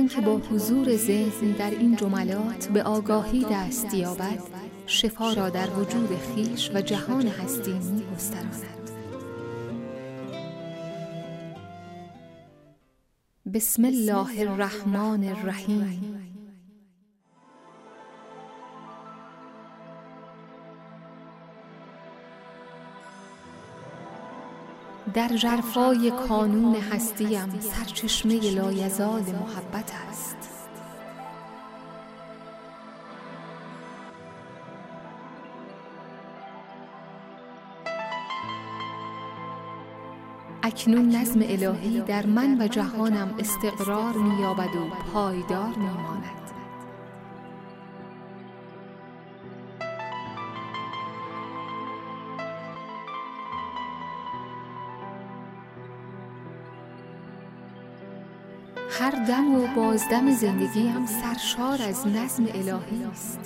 آنکه 0.00 0.20
با 0.20 0.36
حضور 0.36 0.96
ذهن 0.96 1.50
در 1.58 1.70
این 1.70 1.96
جملات 1.96 2.68
به 2.68 2.82
آگاهی 2.82 3.46
دست 3.50 3.94
یابد 3.94 4.38
شفا 4.86 5.32
را 5.32 5.50
در 5.50 5.70
وجود 5.70 6.08
خیش 6.18 6.70
و 6.74 6.80
جهان 6.80 7.26
هستی 7.26 7.72
می 7.72 8.02
گستراند 8.16 8.90
بسم 13.54 13.84
الله 13.84 14.40
الرحمن 14.40 15.24
الرحیم. 15.24 16.29
در 25.14 25.28
جرفای 25.28 26.10
کانون 26.28 26.74
هستیم 26.74 27.60
سرچشمه 27.60 28.50
لایزال 28.50 29.22
محبت 29.22 29.92
است. 30.08 30.36
اکنون 40.62 41.08
نظم 41.08 41.40
الهی 41.42 42.00
در 42.00 42.26
من 42.26 42.60
و 42.60 42.68
جهانم 42.68 43.34
استقرار 43.38 44.12
مییابد 44.12 44.76
و 44.76 45.12
پایدار 45.12 45.74
میماند. 45.76 46.39
دم 59.28 59.54
و 59.54 59.66
بازدم 59.76 60.30
زندگیم 60.30 61.06
سرشار 61.06 61.82
از 61.88 62.06
نظم 62.06 62.44
الهی 62.44 63.04
است. 63.04 63.38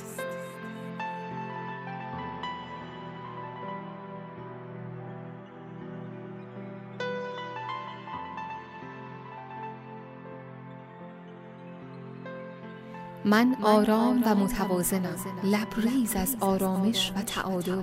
من 13.25 13.56
آرام 13.62 14.22
و 14.27 14.34
متوازنم. 14.34 15.17
لبریز 15.45 16.17
از 16.17 16.36
آرامش 16.41 17.12
و 17.17 17.22
تعادل. 17.22 17.83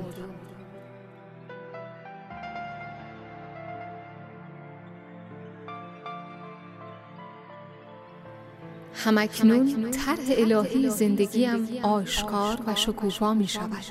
هم 9.06 9.18
اکنون 9.18 9.92
طرح 9.92 10.26
الهی 10.30 10.90
زندگیم 10.90 11.68
آشکار 11.84 12.60
و 12.68 12.76
شکوفا 12.76 13.34
می 13.34 13.48
شود 13.48 13.86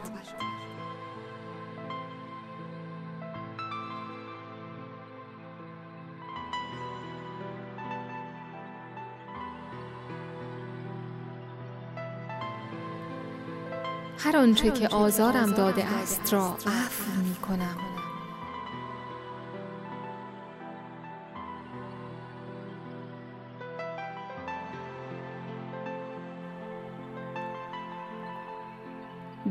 هر 14.19 14.37
آنچه 14.37 14.71
که 14.71 14.89
آزارم 14.89 15.53
داده 15.53 15.85
است 15.85 16.33
را 16.33 16.57
عفو 16.67 17.21
می 17.23 17.35
کنم 17.35 18.00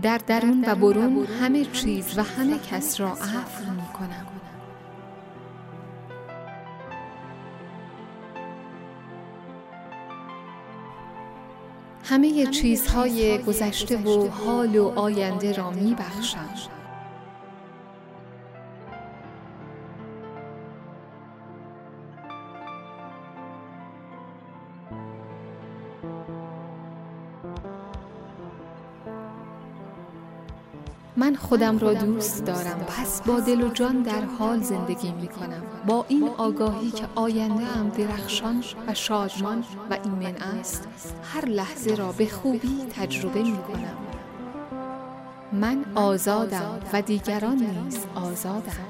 در 0.01 0.17
درون 0.17 0.65
و 0.67 0.75
برون 0.75 1.25
همه 1.25 1.65
چیز 1.65 2.17
و 2.17 2.23
همه 2.23 2.59
کس 2.59 2.99
را 2.99 3.09
عفو 3.09 3.71
می 3.71 3.87
کنم 3.99 4.25
همه 12.03 12.45
چیزهای 12.45 13.37
گذشته 13.37 13.97
و 13.97 14.27
حال 14.27 14.75
و 14.75 14.99
آینده 14.99 15.53
را 15.53 15.71
می 15.71 15.95
بخشم 15.95 16.49
من 31.19 31.35
خودم 31.35 31.79
را 31.79 31.93
دوست 31.93 32.45
دارم. 32.45 32.85
پس 32.87 33.21
با 33.21 33.39
دل 33.39 33.61
و 33.61 33.69
جان 33.69 34.01
در 34.01 34.21
حال 34.21 34.59
زندگی 34.59 35.11
می 35.11 35.27
کنم 35.27 35.63
با 35.87 36.05
این 36.07 36.29
آگاهی 36.37 36.91
که 36.91 37.05
آینده 37.15 37.77
ام 37.77 37.89
درخشان 37.89 38.63
و 38.87 38.93
شادمان 38.93 39.63
و 39.89 39.97
ایمن 40.03 40.35
است 40.35 40.87
هر 41.33 41.45
لحظه 41.45 41.95
را 41.95 42.11
به 42.11 42.25
خوبی 42.25 42.85
تجربه 42.95 43.43
می 43.43 43.57
کنم 43.57 43.97
من 45.53 45.85
آزادم 45.95 46.79
و 46.93 47.01
دیگران 47.01 47.57
نیز 47.57 48.05
آزادند 48.15 48.88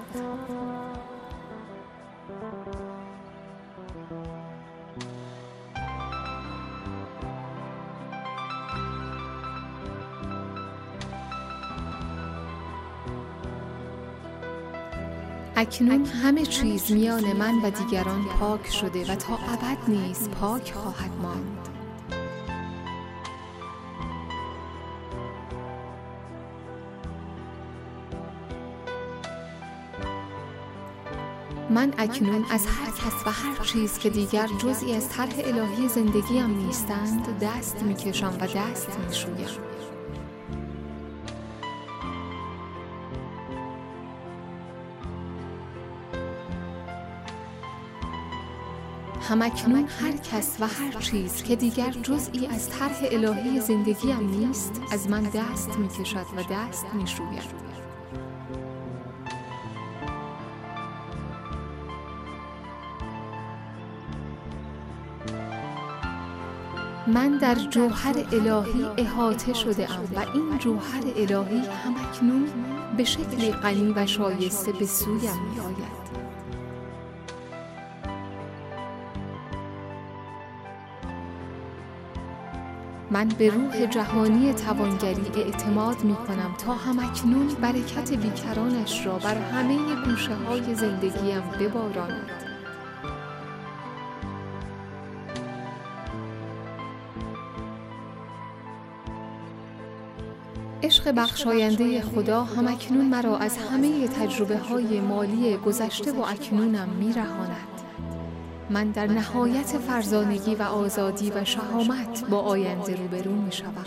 اکنون 15.61 16.05
همه 16.05 16.45
چیز 16.45 16.91
میان 16.91 17.33
من 17.33 17.55
و 17.63 17.69
دیگران 17.69 18.25
پاک 18.39 18.71
شده 18.71 19.11
و 19.11 19.15
تا 19.15 19.33
ابد 19.33 19.77
نیز 19.87 20.29
پاک 20.29 20.71
خواهد 20.73 21.11
ماند. 21.21 21.67
من 31.69 31.93
اکنون 31.97 32.45
از 32.51 32.65
هر 32.65 32.91
کس 32.91 33.27
و 33.27 33.31
هر 33.31 33.63
چیز 33.63 33.99
که 33.99 34.09
دیگر 34.09 34.47
جزئی 34.63 34.95
از 34.95 35.09
طرح 35.09 35.33
الهی 35.37 35.87
زندگیم 35.87 36.65
نیستند 36.65 37.39
دست 37.39 37.83
می‌کشم 37.83 38.37
و 38.41 38.47
دست 38.47 38.99
می‌شویم. 39.07 39.47
همکنون 49.29 49.87
هر 50.01 50.11
کس 50.11 50.57
و 50.59 50.67
هر 50.67 50.91
چیز 50.99 51.43
که 51.43 51.55
دیگر 51.55 51.91
جزئی 51.91 52.47
از 52.47 52.69
طرح 52.69 52.99
الهی 53.11 53.59
زندگیم 53.59 54.29
نیست 54.29 54.81
از 54.91 55.09
من 55.09 55.23
دست 55.23 55.77
می 55.77 55.87
کشد 55.87 56.25
و 56.37 56.43
دست 56.51 56.85
می 56.93 57.07
شوید 57.07 57.69
من 67.07 67.37
در 67.37 67.55
جوهر 67.55 68.15
الهی 68.31 68.85
احاطه 68.97 69.53
شده 69.53 69.91
ام 69.91 70.03
و 70.15 70.19
این 70.33 70.57
جوهر 70.59 71.03
الهی 71.15 71.61
همکنون 71.67 72.49
به 72.97 73.03
شکل 73.03 73.51
غنی 73.51 73.93
و 73.95 74.05
شایسته 74.05 74.71
به 74.71 74.85
سویم 74.85 75.41
می 75.53 75.59
آید 75.59 76.08
من 83.11 83.27
به 83.27 83.49
روح 83.49 83.85
جهانی 83.85 84.53
توانگری 84.53 85.41
اعتماد 85.41 86.03
می 86.03 86.15
کنم 86.15 86.55
تا 86.57 86.73
همکنون 86.73 87.47
برکت 87.47 88.13
بیکرانش 88.13 89.05
را 89.05 89.17
بر 89.17 89.35
همه 89.35 90.05
گوشه 90.05 90.35
های 90.35 90.75
زندگیم 90.75 91.43
بباراند 91.59 92.31
عشق 100.83 101.11
بخشاینده 101.11 102.01
خدا 102.01 102.43
همکنون 102.43 103.05
مرا 103.05 103.37
از 103.37 103.57
همه 103.57 104.07
تجربه 104.07 104.57
های 104.57 104.99
مالی 104.99 105.57
گذشته 105.57 106.11
و 106.11 106.21
اکنونم 106.21 106.89
می 106.89 107.13
رهاند. 107.13 107.68
من 108.69 108.91
در 108.91 109.07
نهایت 109.07 109.77
فرزانگی 109.77 110.55
و 110.55 110.61
آزادی 110.63 111.31
و 111.31 111.45
شهامت 111.45 112.29
با 112.29 112.39
آینده 112.39 112.95
روبرو 112.95 113.31
می 113.31 113.51
شوم. 113.51 113.85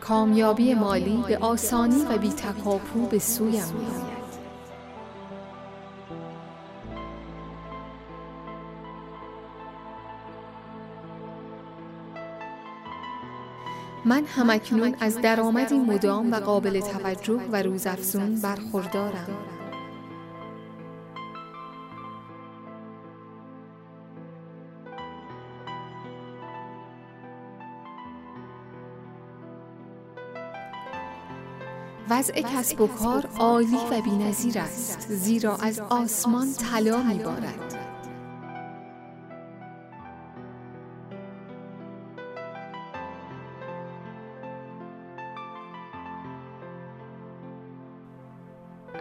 کامیابی 0.00 0.74
مالی 0.74 1.24
به 1.28 1.38
آسانی 1.38 2.04
و 2.04 2.18
بی 2.18 2.28
تکاپو 2.28 3.06
به 3.06 3.18
سویم 3.18 3.50
می 3.50 3.86
آید. 3.86 4.13
من 14.06 14.24
همکنون 14.24 14.96
از 15.00 15.20
درآمدی 15.20 15.78
مدام 15.78 16.32
و 16.32 16.36
قابل 16.36 16.80
توجه 16.80 17.40
و 17.52 17.62
روزافزون 17.62 18.40
برخوردارم. 18.40 19.26
وضع 32.10 32.42
کسب 32.42 32.80
و 32.80 32.86
کار 32.86 33.26
عالی 33.38 33.78
و 33.90 34.00
بینظیر 34.00 34.58
است 34.58 35.06
زیرا 35.08 35.56
از 35.56 35.80
آسمان 35.80 36.52
طلا 36.52 37.02
میبارد. 37.02 37.83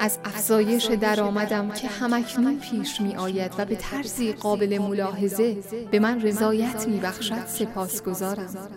از 0.03 0.19
افزایش 0.25 0.85
درآمدم 0.85 1.69
که 1.69 1.87
همکنون 1.87 2.59
پیش 2.59 3.01
می 3.01 3.15
آید 3.15 3.51
و 3.57 3.65
به 3.65 3.75
طرزی 3.75 4.33
قابل 4.33 4.77
ملاحظه 4.77 5.57
به 5.91 5.99
من 5.99 6.21
رضایت 6.21 6.87
می 6.87 6.99
بخشد 6.99 7.45
سپاس 7.47 8.03
گذارم. 8.03 8.69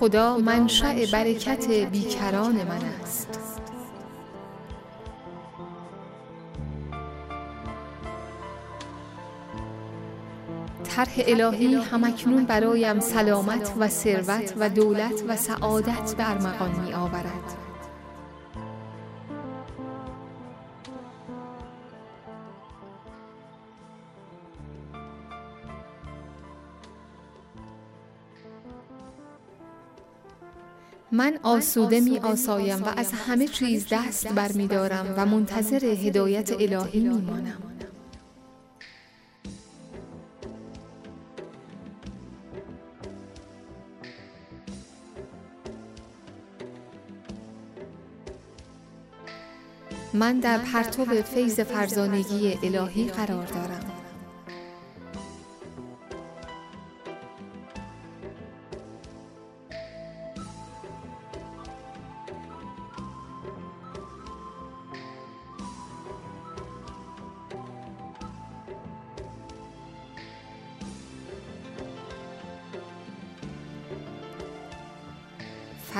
خدا 0.00 0.38
منشأ 0.38 1.06
برکت 1.12 1.70
بیکران 1.70 2.54
من 2.54 2.82
است 3.02 3.63
طرح 10.96 11.14
الهی 11.18 11.74
همکنون 11.74 12.44
برایم 12.44 13.00
سلامت 13.00 13.72
و 13.78 13.88
ثروت 13.88 14.54
و 14.58 14.68
دولت 14.68 15.22
و 15.28 15.36
سعادت 15.36 16.14
به 16.16 16.30
ارمغان 16.30 16.80
می 16.80 16.92
آورد 16.92 17.56
من 31.12 31.38
آسوده 31.42 32.00
می 32.00 32.18
آسایم 32.18 32.82
و 32.82 32.88
از 32.96 33.12
همه 33.12 33.48
چیز 33.48 33.86
دست 33.90 34.28
بر 34.28 34.52
می 34.52 34.66
و 35.16 35.26
منتظر 35.26 35.84
هدایت 35.84 36.52
الهی 36.52 37.00
می 37.00 37.20
مانم. 37.20 37.63
من 50.14 50.38
در 50.38 50.58
پرتو 50.58 51.04
فیض 51.04 51.60
فرزانگی 51.60 52.58
الهی 52.62 53.08
قرار 53.08 53.46
دارم. 53.46 53.93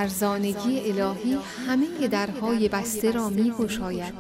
فرزانگی 0.05 0.81
الهی 0.81 1.39
همه 1.67 2.09
درهای 2.09 2.69
بسته 2.69 3.11
را 3.11 3.29
می 3.29 3.51
گشاید 3.51 4.15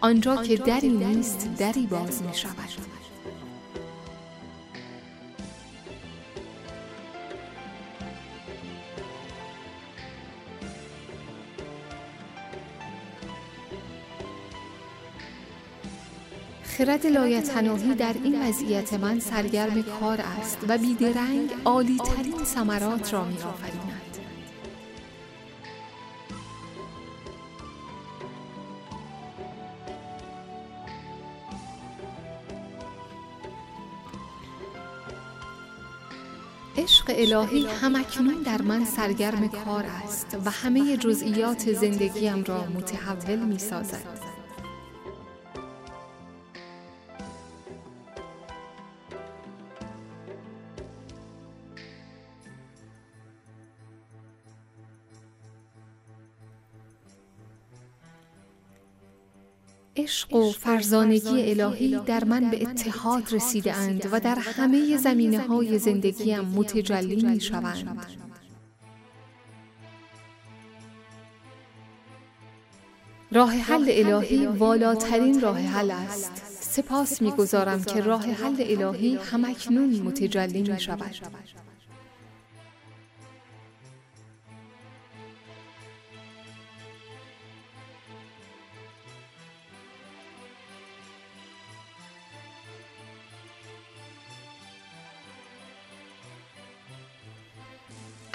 آنجا 0.00 0.36
که 0.36 0.56
دری 0.56 0.88
نیست 0.88 1.48
دری 1.58 1.86
باز 1.86 2.22
می 2.22 2.34
شود 2.34 2.54
خرد 16.62 17.06
لایتناهی 17.06 17.94
در 17.94 18.14
این 18.24 18.48
وضعیت 18.48 18.92
من 18.92 19.20
سرگرم 19.20 19.82
کار 19.82 20.20
است 20.20 20.58
و 20.68 20.78
بیدرنگ 20.78 21.50
عالی 21.64 21.98
ترین 21.98 22.44
ثمرات 22.44 23.12
را 23.12 23.24
می 23.24 23.38
آفریند. 23.38 23.93
عشق 36.76 37.04
الهی 37.08 37.66
همکنون 37.66 38.42
در 38.42 38.62
من 38.62 38.84
سرگرم 38.84 39.48
کار 39.48 39.84
است 40.04 40.36
و 40.44 40.50
همه 40.50 40.96
جزئیات 40.96 41.72
زندگیم 41.72 42.44
را 42.44 42.64
متحول 42.64 43.38
می 43.38 43.58
سازد. 43.58 44.33
عشق 60.14 60.34
و 60.34 60.52
فرزانگی 60.52 61.50
الهی 61.50 62.00
در 62.06 62.24
من 62.24 62.50
به 62.50 62.62
اتحاد 62.62 63.32
رسیده 63.32 63.74
اند 63.74 64.08
و 64.12 64.20
در 64.20 64.38
همه 64.38 64.96
زمینه 64.96 65.38
های 65.38 65.78
زندگیم 65.78 66.40
متجلی 66.40 67.22
می 67.22 67.40
شوند. 67.40 68.06
راه 73.32 73.52
حل 73.52 73.86
الهی 73.88 74.46
والاترین 74.46 75.40
راه 75.40 75.58
حل 75.58 75.90
است. 75.90 76.32
سپاس 76.60 77.22
می‌گذارم 77.22 77.84
که 77.84 78.00
راه 78.00 78.26
حل 78.26 78.56
الهی 78.58 79.16
همکنون 79.16 79.90
متجلی 79.90 80.62
می 80.62 80.80
شود. 80.80 81.14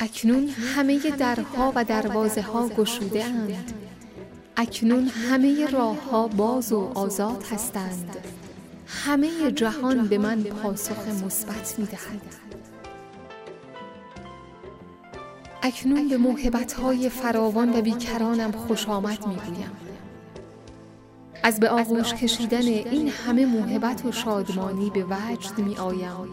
اکنون 0.02 0.48
همه 0.48 1.00
درها 1.00 1.72
و 1.76 1.84
دروازه 1.84 2.42
ها 2.42 2.68
گشوده 2.68 3.26
اند 3.26 3.74
اکنون 4.58 5.08
همه 5.08 5.68
راه 5.68 6.10
ها 6.10 6.28
باز 6.28 6.72
و 6.72 6.92
آزاد 6.96 7.44
هستند. 7.52 8.18
همه 8.88 9.52
جهان 9.52 10.08
به 10.08 10.18
من 10.18 10.44
پاسخ 10.44 11.08
مثبت 11.26 11.76
می 11.78 11.86
دهد 11.86 12.22
اکنون 15.64 16.08
به 16.08 16.18
موهبت 16.18 16.74
های 16.74 17.10
فراوان 17.10 17.78
و 17.78 17.82
بیکرانم 17.82 18.52
خوش 18.52 18.88
آمد 18.88 19.28
می 19.28 19.36
گویم 19.36 19.72
از 21.44 21.60
به 21.60 21.70
آغوش 21.70 22.14
کشیدن 22.14 22.68
این 22.68 23.10
همه 23.10 23.46
موهبت 23.46 24.06
و 24.06 24.12
شادمانی 24.12 24.90
به 24.90 25.04
وجد 25.04 25.58
می 25.58 25.78
آیم 25.78 26.30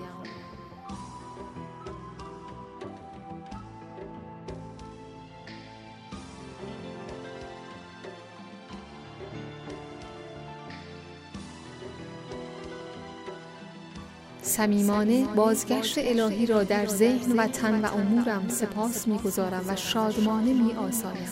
صمیمانه 14.56 15.24
بازگشت 15.24 15.98
الهی 15.98 16.46
را 16.46 16.64
در 16.64 16.86
ذهن 16.86 17.32
و 17.32 17.46
تن 17.46 17.84
و 17.84 17.94
امورم 17.94 18.48
سپاس 18.48 19.08
می‌گذارم 19.08 19.64
و 19.68 19.76
شادمانه 19.76 20.52
می 20.52 20.72
آسایم. 20.72 21.28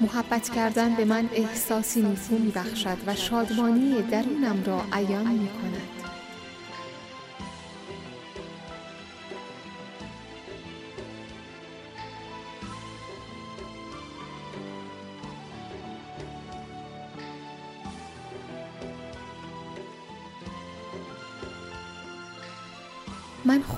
محبت 0.00 0.48
کردن 0.48 0.94
به 0.94 1.04
من 1.04 1.28
احساسی 1.32 2.02
نیکو 2.02 2.38
می 2.38 2.50
بخشد 2.50 2.96
و 3.06 3.14
شادمانی 3.14 4.02
درونم 4.02 4.62
را 4.66 4.82
عیان 4.92 5.32
می 5.32 5.48
کند. 5.48 5.97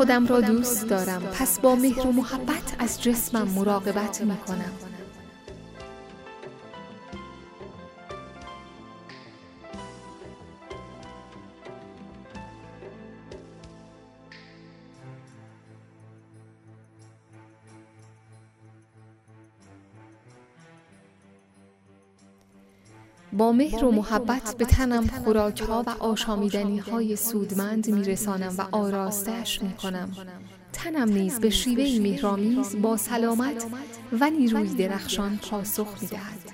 خودم 0.00 0.26
را 0.26 0.40
دوست 0.40 0.88
دارم. 0.88 1.22
پس 1.22 1.60
با 1.60 1.74
مهر 1.74 2.06
و 2.06 2.12
محبت 2.12 2.76
از 2.78 3.02
جسمم 3.02 3.48
مراقبت 3.48 4.20
می 4.20 4.36
کنم 4.36 4.89
با 23.50 23.56
مهر 23.56 23.84
و 23.84 23.90
محبت 23.90 24.54
به 24.58 24.64
تنم 24.64 25.06
خوراک 25.06 25.60
ها 25.60 25.84
و 25.86 25.90
آشامیدنی 25.90 26.78
های 26.78 27.16
سودمند 27.16 27.90
می 27.90 28.04
رسانم 28.04 28.54
و 28.58 28.76
آراستش 28.76 29.62
می 29.62 29.72
کنم 29.72 30.12
تنم 30.72 31.08
نیز 31.12 31.40
به 31.40 31.50
شیوه 31.50 32.00
مهرامیز 32.02 32.82
با 32.82 32.96
سلامت 32.96 33.66
و 34.20 34.30
نیروی 34.30 34.74
درخشان 34.74 35.36
پاسخ 35.36 36.02
می 36.02 36.08
دهد 36.08 36.52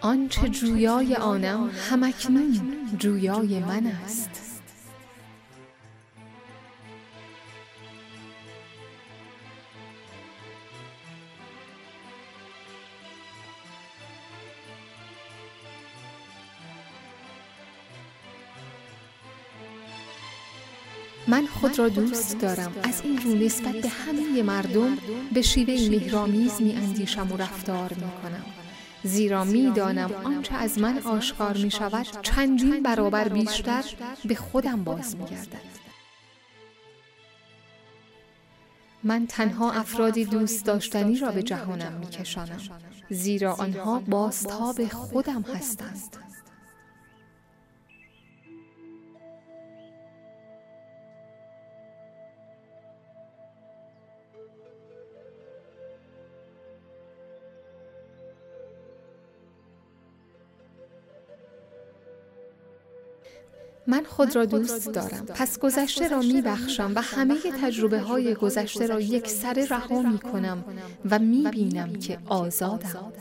آنچه 0.00 0.48
جویای 0.48 1.14
آنم 1.14 1.70
همکنون 1.90 2.60
جویای 2.98 3.60
من 3.60 3.86
است. 3.86 4.41
من 21.32 21.46
خود 21.46 21.78
را 21.78 21.88
دوست 21.88 22.38
دارم. 22.38 22.72
از 22.82 23.02
این 23.04 23.22
رو 23.22 23.34
نسبت 23.34 23.74
به 23.74 23.88
همه 23.88 24.42
مردم 24.42 24.98
به 25.32 25.42
شیوه 25.42 25.90
مهرامیز 25.90 26.62
می 26.62 26.72
اندیشم 26.72 27.32
و 27.32 27.36
رفتار 27.36 27.92
می 27.94 28.10
کنم. 28.22 28.44
زیرا 29.04 29.44
می 29.44 29.70
دانم 29.70 30.10
آنچه 30.24 30.54
از 30.54 30.78
من 30.78 30.98
آشکار 30.98 31.56
می 31.56 31.70
شود 31.70 32.06
چندین 32.22 32.82
برابر 32.82 33.28
بیشتر 33.28 33.84
به 34.24 34.34
خودم 34.34 34.84
باز 34.84 35.16
می 35.16 35.24
گردد. 35.24 35.72
من 39.04 39.26
تنها 39.26 39.72
افرادی 39.72 40.24
دوست 40.24 40.66
داشتنی 40.66 41.18
را 41.18 41.30
به 41.30 41.42
جهانم 41.42 41.92
می 41.92 42.06
کشانم. 42.06 42.60
زیرا 43.10 43.54
آنها 43.54 44.00
باستاب 44.00 44.88
خودم 44.88 45.42
هستند. 45.42 46.31
من 63.86 64.04
خود 64.04 64.36
را 64.36 64.44
دوست 64.44 64.88
دارم. 64.88 65.26
پس 65.26 65.58
گذشته 65.58 66.08
را 66.08 66.18
می 66.18 66.42
بخشم 66.42 66.92
و 66.96 67.00
همه 67.00 67.36
تجربه 67.62 68.00
های 68.00 68.34
گذشته 68.34 68.86
را 68.86 69.00
یک 69.00 69.28
سر 69.28 69.66
رها 69.70 70.02
می 70.02 70.18
کنم 70.18 70.64
و 71.10 71.18
می 71.18 71.48
بینم 71.50 71.92
که 71.92 72.18
آزادم. 72.26 73.12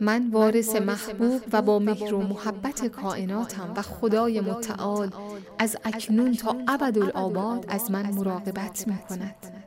من 0.00 0.30
وارث 0.30 0.76
محبوب 0.76 1.42
و 1.52 1.62
با 1.62 1.78
مهر 1.78 2.14
و 2.14 2.22
محبت 2.22 2.86
کائناتم 2.86 3.72
و 3.76 3.82
خدای 3.82 4.40
متعال 4.40 5.10
از 5.58 5.76
اکنون 5.84 6.34
تا 6.34 6.56
ابدالآباد 6.68 7.64
از 7.68 7.90
من 7.90 8.10
مراقبت 8.14 8.88
می 8.88 8.98
کند 9.08 9.61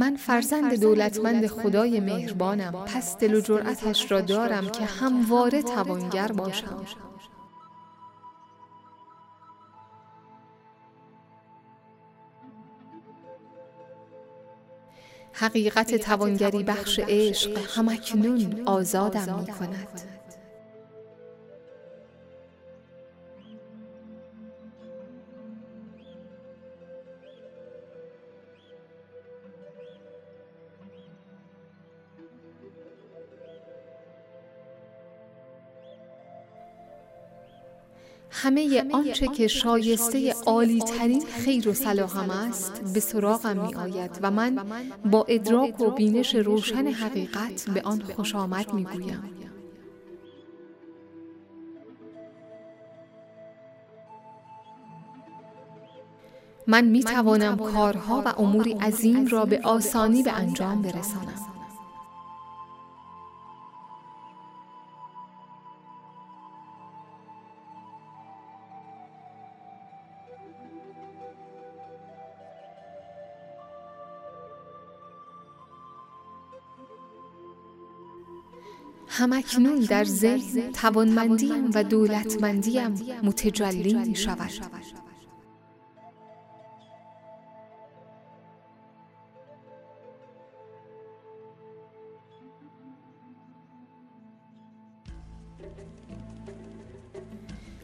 من 0.00 0.16
فرزند 0.16 0.80
دولتمند 0.80 1.46
خدای 1.46 2.00
مهربانم. 2.00 2.72
پس 2.72 3.16
دل 3.16 3.34
و 3.34 3.40
جرأتش 3.40 4.12
را 4.12 4.20
دارم 4.20 4.68
که 4.68 4.84
همواره 4.84 5.62
توانگر 5.62 6.32
باشم. 6.32 6.86
حقیقت 15.32 15.94
توانگری 15.94 16.62
بخش 16.62 17.00
عشق 17.08 17.58
همکنون 17.76 18.62
آزادم 18.66 19.38
می 19.38 19.46
کند 19.46 20.19
همه 38.42 38.84
آنچه 38.92 39.28
که 39.28 39.48
شایسته 39.48 40.34
عالی 40.46 40.80
ترین 40.80 41.24
خیر 41.26 41.68
و 41.68 41.74
صلاحم 41.74 42.30
است 42.30 42.92
به 42.94 43.00
سراغم 43.00 43.66
می 43.66 43.74
آید 43.74 44.18
و 44.22 44.30
من 44.30 44.58
با 45.04 45.24
ادراک 45.28 45.80
و 45.80 45.90
بینش 45.90 46.34
روشن 46.34 46.86
حقیقت 46.86 47.70
به 47.74 47.82
آن 47.82 48.02
خوش 48.02 48.34
آمد 48.34 48.74
می 48.74 48.84
گویم. 48.84 49.22
من 56.66 56.84
می 56.84 57.02
توانم 57.02 57.56
کارها 57.56 58.22
و 58.26 58.40
اموری 58.42 58.72
عظیم 58.72 59.26
را 59.26 59.44
به 59.44 59.60
آسانی 59.64 60.22
به 60.22 60.32
انجام 60.32 60.82
برسانم. 60.82 61.59
همکنون 79.20 79.78
در 79.78 80.04
ذهن 80.04 80.72
توانمندیم 80.72 81.70
و 81.74 81.84
دولتمندیم 81.84 83.20
متجلی 83.22 83.94
می 83.94 84.16
شود 84.16 84.50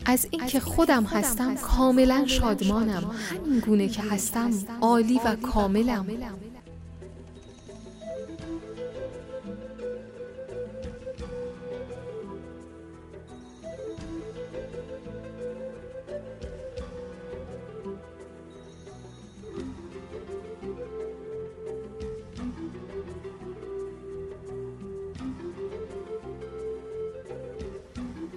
از 0.07 0.29
اینکه 0.31 0.61
خودم 0.61 1.05
هستم 1.05 1.55
کاملا 1.55 2.27
شادمانم. 2.27 3.11
همین 3.31 3.59
گونه 3.59 3.89
که 3.89 4.03
هستم 4.03 4.51
عالی 4.81 5.21
و 5.25 5.37
کاملم. 5.37 6.07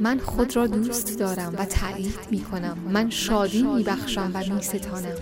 من 0.10 0.20
خود 0.20 0.56
را 0.56 0.68
دوست 0.68 1.20
دارم 1.20 1.56
و 1.58 1.66
تایید 1.66 2.20
می 2.32 2.42
کنم 2.42 2.78
من 2.90 3.10
شادی 3.10 3.64
می 3.64 3.84
بخشم 3.84 4.32
و 4.34 4.54
می 4.54 4.62
ستانم 4.62 5.16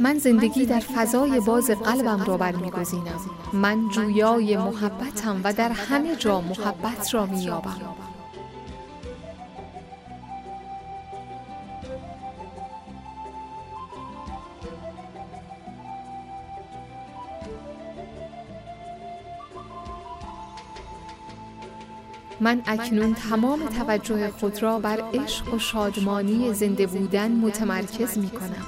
من 0.00 0.18
زندگی 0.18 0.66
در 0.66 0.80
فضای 0.80 1.40
باز 1.40 1.70
قلبم 1.70 2.24
را 2.24 2.36
برمیگزینم. 2.36 3.20
من 3.52 3.88
جویای 3.88 4.56
محبتم 4.56 5.40
و 5.44 5.52
در 5.52 5.72
همه 5.72 6.16
جا 6.16 6.40
محبت 6.40 7.14
را 7.14 7.26
مییابم. 7.26 7.97
من 22.48 22.62
اکنون 22.66 23.14
تمام 23.14 23.66
توجه 23.66 24.30
خود 24.30 24.62
را 24.62 24.78
بر 24.78 25.00
عشق 25.14 25.54
و 25.54 25.58
شادمانی 25.58 26.54
زنده 26.54 26.86
بودن 26.86 27.32
متمرکز 27.32 28.18
می 28.18 28.30
کنم 28.30 28.66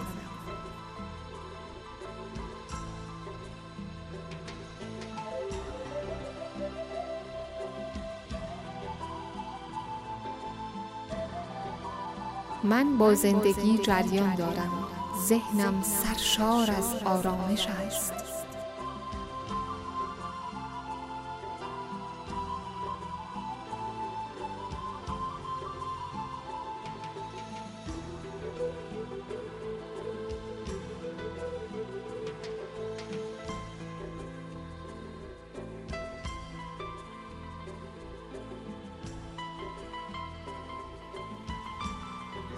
من 12.64 12.98
با 12.98 13.14
زندگی 13.14 13.78
جریان 13.78 14.34
دارم. 14.34 14.86
ذهنم 15.26 15.82
سرشار 15.82 16.70
از 16.70 16.94
آرامش 17.04 17.66
است. 17.66 18.29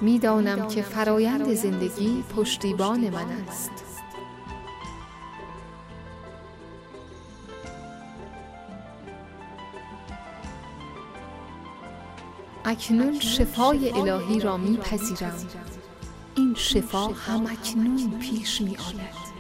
می‌دانم 0.02 0.68
که 0.68 0.82
فرایند 0.82 1.54
زندگی 1.54 2.24
پشتیبان 2.36 3.00
من 3.10 3.30
است. 3.48 3.70
اکنون 12.64 13.20
شفای 13.20 13.90
الهی 13.90 14.40
را 14.40 14.56
میپذیرم. 14.56 15.34
این 16.36 16.54
شفا 16.54 17.06
هم 17.06 17.46
اکنون 17.46 18.18
پیش 18.20 18.60
می 18.60 18.76
آید 18.76 19.31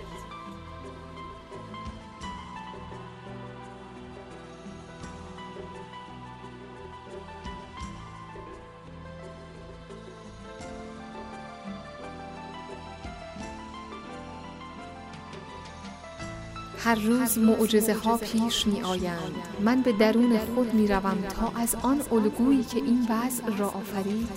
هر 16.92 17.00
روز 17.00 17.38
معجزه 17.38 17.94
ها 17.94 18.16
پیش 18.16 18.66
می 18.66 18.82
آیند. 18.82 19.34
من 19.60 19.82
به 19.82 19.92
درون 19.92 20.38
خود 20.38 20.74
می 20.74 20.88
روم 20.88 21.18
تا 21.28 21.52
از 21.60 21.76
آن 21.82 22.02
الگویی 22.12 22.64
که 22.64 22.76
این 22.76 23.06
وضع 23.10 23.56
را 23.56 23.68
آفرید 23.68 24.28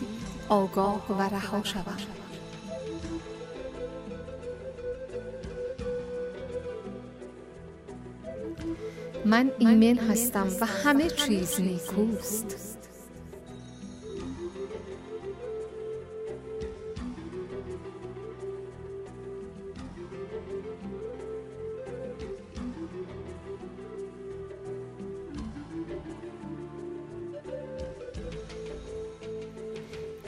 آگاه 0.50 1.06
و 1.20 1.22
رها 1.22 1.64
شوم 1.64 1.98
من 9.26 9.52
ایمن 9.60 9.98
هستم 9.98 10.48
و 10.62 10.66
همه 10.66 11.10
چیز 11.10 11.62
نیکوست. 11.62 12.85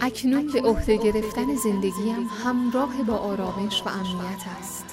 اکنون 0.08 0.48
به 0.48 0.62
عهده 0.62 0.98
گرفتن 0.98 1.56
زندگیم 1.56 2.30
همراه 2.43 3.04
با 3.04 3.15
آرامش 3.17 3.84
و 3.86 3.89
امنیت 3.89 4.43
است. 4.60 4.86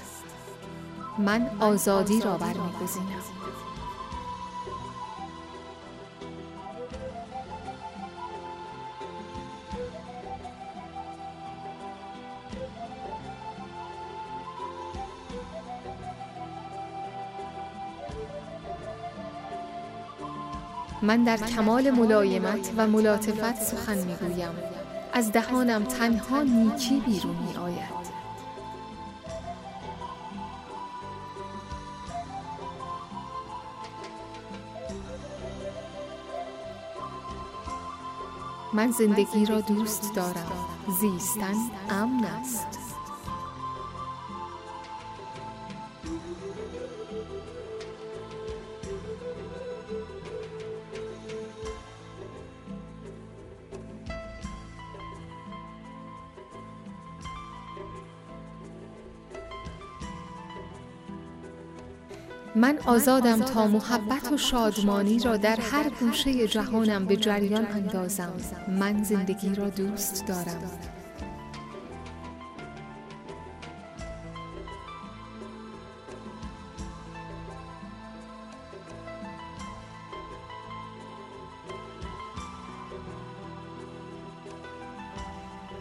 من 1.19 1.51
آزادی 1.61 2.21
را 2.21 2.37
برمیگزینم. 2.37 3.07
من 21.03 21.25
در 21.25 21.37
کمال 21.37 21.91
ملایمت 21.91 22.71
و 22.77 22.87
ملاطفت 22.87 23.63
سخن 23.63 23.99
می‌گویم. 23.99 24.49
از 25.17 25.33
دهانم 25.33 25.85
تنها 25.85 26.43
نیکی 26.43 27.01
بیرون 27.01 27.37
می 27.37 27.57
آید. 27.57 28.05
من 38.73 38.91
زندگی 38.91 39.47
را 39.47 39.61
دوست 39.61 40.15
دارم. 40.15 40.53
زیستن 41.01 41.55
امن 41.91 42.25
است. 42.25 42.84
آزادم 62.87 63.41
تا 63.41 63.67
محبت 63.67 64.33
و 64.33 64.37
شادمانی 64.37 65.19
را 65.19 65.37
در 65.37 65.61
هر 65.61 65.91
گوشه 66.01 66.49
جهانم 66.49 67.07
به 67.07 67.17
جریان 67.17 67.67
اندازم. 67.67 68.33
من 68.69 69.03
زندگی 69.03 69.55
را 69.55 69.69
دوست 69.69 70.27
دارم. 70.27 70.71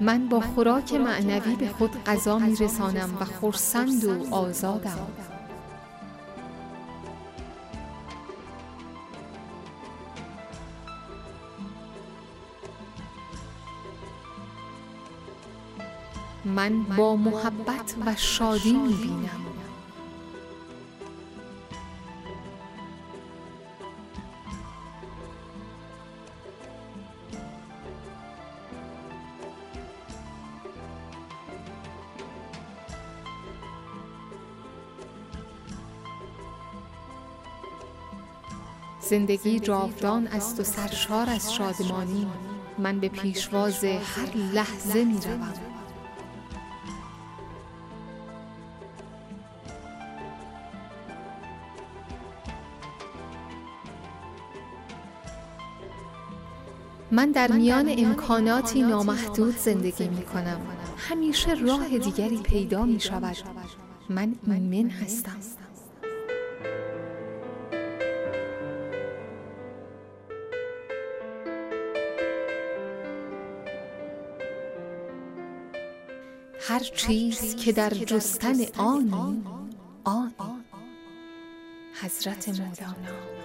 من 0.02 0.28
با 0.30 0.40
خوراک 0.40 0.94
معنوی 0.94 1.56
به 1.56 1.68
خود 1.68 2.04
غذا 2.04 2.40
می 2.40 2.56
رسانم 2.56 3.18
و 3.20 3.26
خورسند 3.26 4.06
و 4.06 4.36
آزادم. 4.36 5.33
من 16.56 16.84
با 16.84 17.16
محبت 17.16 17.96
و 18.06 18.16
شادی 18.16 18.74
می 18.74 18.94
بینم 18.94 19.54
زندگی 39.02 39.60
جاودان 39.60 40.28
است 40.28 40.60
و 40.60 40.64
سرشار 40.64 41.30
از 41.30 41.54
شادمانی. 41.54 42.28
من 42.80 43.00
به 43.00 43.10
پیشواز 43.10 43.84
هر 43.84 44.36
لحظه 44.54 45.04
می 45.04 45.14
روم 45.14 45.73
من 57.14 57.32
در 57.32 57.52
میان 57.52 57.94
امکاناتی 57.98 58.82
نامحدود 58.82 59.58
زندگی 59.58 60.08
می 60.08 60.26
کنم 60.26 60.62
همیشه 60.98 61.54
راه 61.54 61.98
دیگری 61.98 62.38
پیدا 62.38 62.86
می 62.86 63.00
شود 63.00 63.38
من 64.10 64.36
ایمن 64.48 64.90
هستم. 64.90 65.38
هر 76.60 76.80
چیز 76.80 77.56
که 77.56 77.72
در 77.72 77.90
جستن 77.90 78.56
آنی. 78.78 79.44
آنی. 80.04 80.34
حضرت 82.02 82.50
مولانا. 82.50 83.43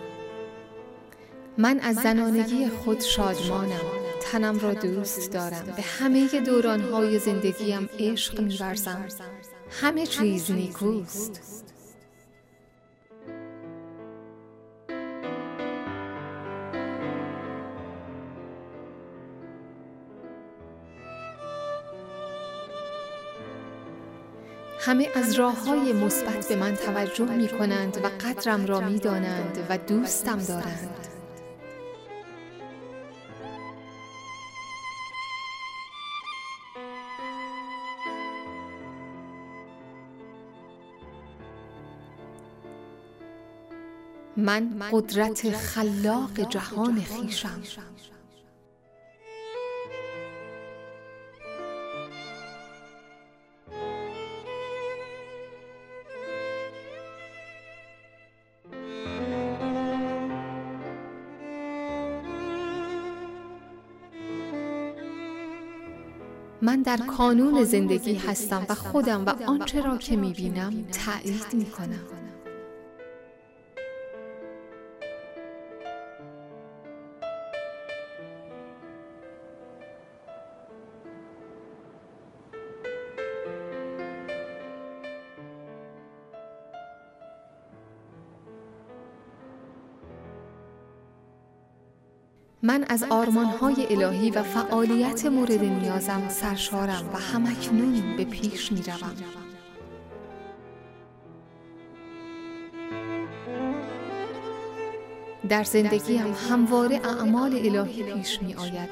من 1.60 1.80
از 1.80 1.96
زنانگی 1.96 2.68
خود 2.68 3.00
شادمانم. 3.00 3.80
تنم 4.20 4.58
را 4.58 4.74
دوست 4.74 5.32
دارم. 5.32 5.64
به 5.76 5.82
همه 5.82 6.40
دورانهای 6.40 7.18
زندگیم 7.18 7.88
عشق 7.98 8.40
میورزم. 8.40 9.04
همه 9.70 10.06
چیز 10.06 10.50
نیکوست. 10.50 11.64
همه 24.80 25.08
از 25.14 25.32
راه 25.32 25.66
های 25.66 25.92
مثبت 25.92 26.48
به 26.48 26.56
من 26.56 26.74
توجه 26.74 27.24
می 27.24 27.48
کنند 27.48 27.96
و 28.04 28.08
قدرم 28.08 28.66
را 28.66 28.80
می 28.80 28.98
دانند 28.98 29.66
و 29.68 29.78
دوستم 29.78 30.38
دارند. 30.38 31.17
من 44.48 44.70
قدرت 44.92 45.50
خلاق 45.50 46.48
جهان 46.48 47.00
خیشم. 47.00 47.62
من 66.62 66.82
در 66.82 66.96
کانون 66.96 67.64
زندگی 67.64 68.14
هستم 68.14 68.66
و 68.68 68.74
خودم 68.74 69.24
و 69.26 69.30
آنچه 69.46 69.82
را 69.82 69.96
که 69.96 70.16
می 70.16 70.32
بینم 70.32 70.84
تأیید 70.92 71.54
من 92.78 92.84
از 92.88 93.04
آرمانهای 93.10 93.86
الهی 93.90 94.30
و 94.30 94.42
فعالیت 94.42 95.26
مورد 95.26 95.64
نیازم 95.64 96.28
سرشارم 96.28 97.10
و 97.14 97.18
همکنون 97.18 98.16
به 98.16 98.24
پیش 98.24 98.72
می 98.72 98.82
روم. 98.82 99.16
در 105.48 105.64
زندگیم 105.64 106.34
همواره 106.50 107.00
اعمال 107.04 107.52
الهی 107.54 108.02
پیش 108.02 108.42
می 108.42 108.54
آید 108.54 108.90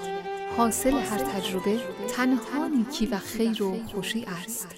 حاصل 0.56 0.92
هر 0.92 1.18
تجربه 1.18 1.80
تنها 2.16 2.66
نیکی 2.66 3.06
و 3.06 3.18
خیر 3.18 3.62
و 3.62 3.76
خوشی 3.86 4.26
است. 4.44 4.68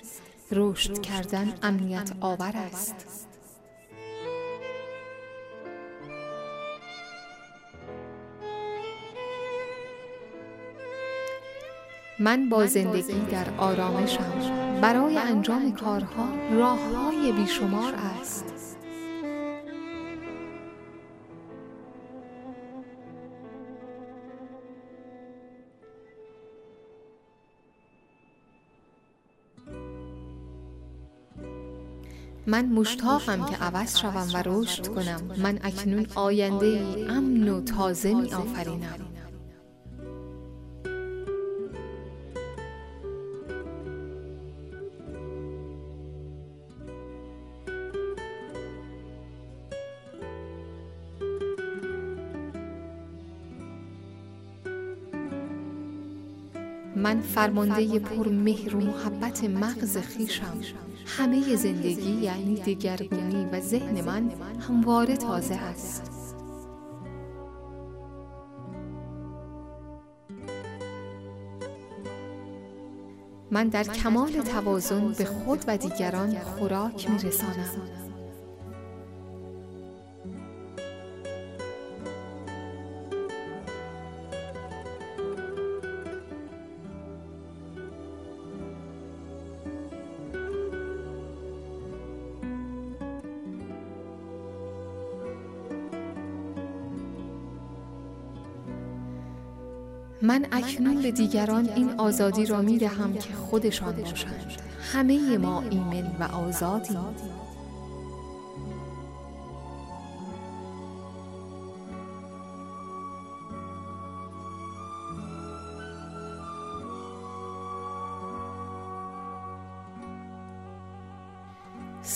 رشد 0.53 1.01
کردن 1.01 1.55
امنیت 1.63 2.13
آور 2.21 2.53
است. 2.57 3.28
من 12.21 12.49
با 12.49 12.67
زندگی 12.67 13.21
در 13.31 13.47
آرامشم. 13.59 14.33
برای 14.83 15.19
انجام 15.19 15.73
کارها 15.73 16.29
راههای 16.53 17.33
بیشمار 17.33 17.95
است. 17.95 18.45
من 32.47 32.67
مشتاقم 32.67 33.45
که 33.45 33.57
عوض 33.57 33.99
شوم 33.99 34.29
و 34.35 34.43
رشد 34.47 34.87
کنم. 34.87 35.21
من 35.37 35.59
اکنون 35.63 36.07
آینده 36.15 36.67
ای 36.67 37.05
امن 37.05 37.49
و 37.49 37.61
تازه 37.61 38.15
می 38.15 38.35
آفرینم. 38.35 39.18
من 57.09 57.21
فرمانده 57.21 57.99
پر 57.99 58.29
مهر 58.29 58.77
و 58.77 58.81
محبت 58.81 59.45
مغز 59.45 59.97
خیشم 59.97 60.61
همه 61.07 61.57
زندگی 61.57 62.11
یعنی 62.11 62.55
دگرگونی 62.55 63.45
و 63.53 63.61
ذهن 63.61 64.01
من 64.05 64.31
همواره 64.69 65.17
تازه 65.17 65.55
است. 65.55 66.35
من 73.51 73.69
در 73.69 73.85
کمال 73.85 74.31
توازن 74.31 75.13
به 75.13 75.25
خود 75.25 75.65
و 75.69 75.77
دیگران 75.77 76.39
خوراک 76.39 77.11
می 77.11 77.19
رسانم 77.19 78.08
من 100.29 100.47
اکنون 100.53 101.03
به 101.03 101.11
دیگران 101.11 101.69
این 101.77 101.91
آزادی 101.99 102.47
را 102.47 102.63
می 102.63 102.79
دهم 102.79 103.15
که 103.15 103.35
خودشان 103.35 103.93
باشند. 103.93 104.53
همه 104.93 105.39
ما 105.39 105.65
ایمن 105.71 106.17
و 106.21 106.23
آزادیم. 106.23 107.01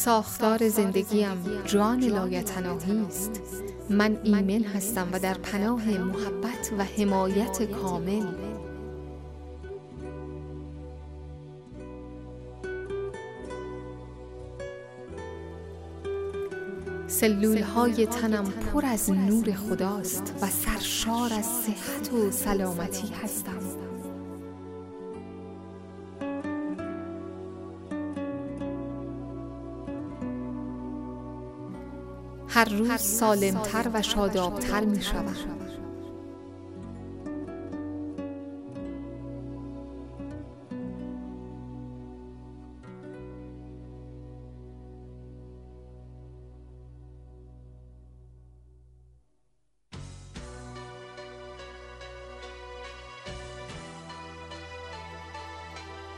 ساختار 0.04 0.68
زندگیم 0.68 1.62
جان 1.64 2.04
لایتناهی 2.04 3.06
است. 3.06 3.40
من 3.90 4.18
ایمن 4.22 4.64
هستم 4.64 5.08
و 5.12 5.18
در 5.18 5.34
پناه 5.34 5.88
محبت 5.88 6.72
و 6.78 6.84
حمایت 6.84 7.62
کامل. 7.62 8.26
سلول 17.06 17.62
های 17.62 18.06
تنم 18.06 18.44
پر 18.44 18.86
از 18.86 19.10
نور 19.10 19.52
خداست 19.52 20.34
و 20.42 20.46
سرشار 20.46 21.32
از 21.38 21.46
صحت 21.46 22.12
و 22.12 22.30
سلامتی 22.30 23.08
هستم. 23.22 23.81
هر 32.54 32.68
روز 32.68 33.00
سالمتر 33.00 33.90
و 33.94 34.02
شادابتر 34.02 34.84
می 34.84 35.02
شود. 35.02 35.36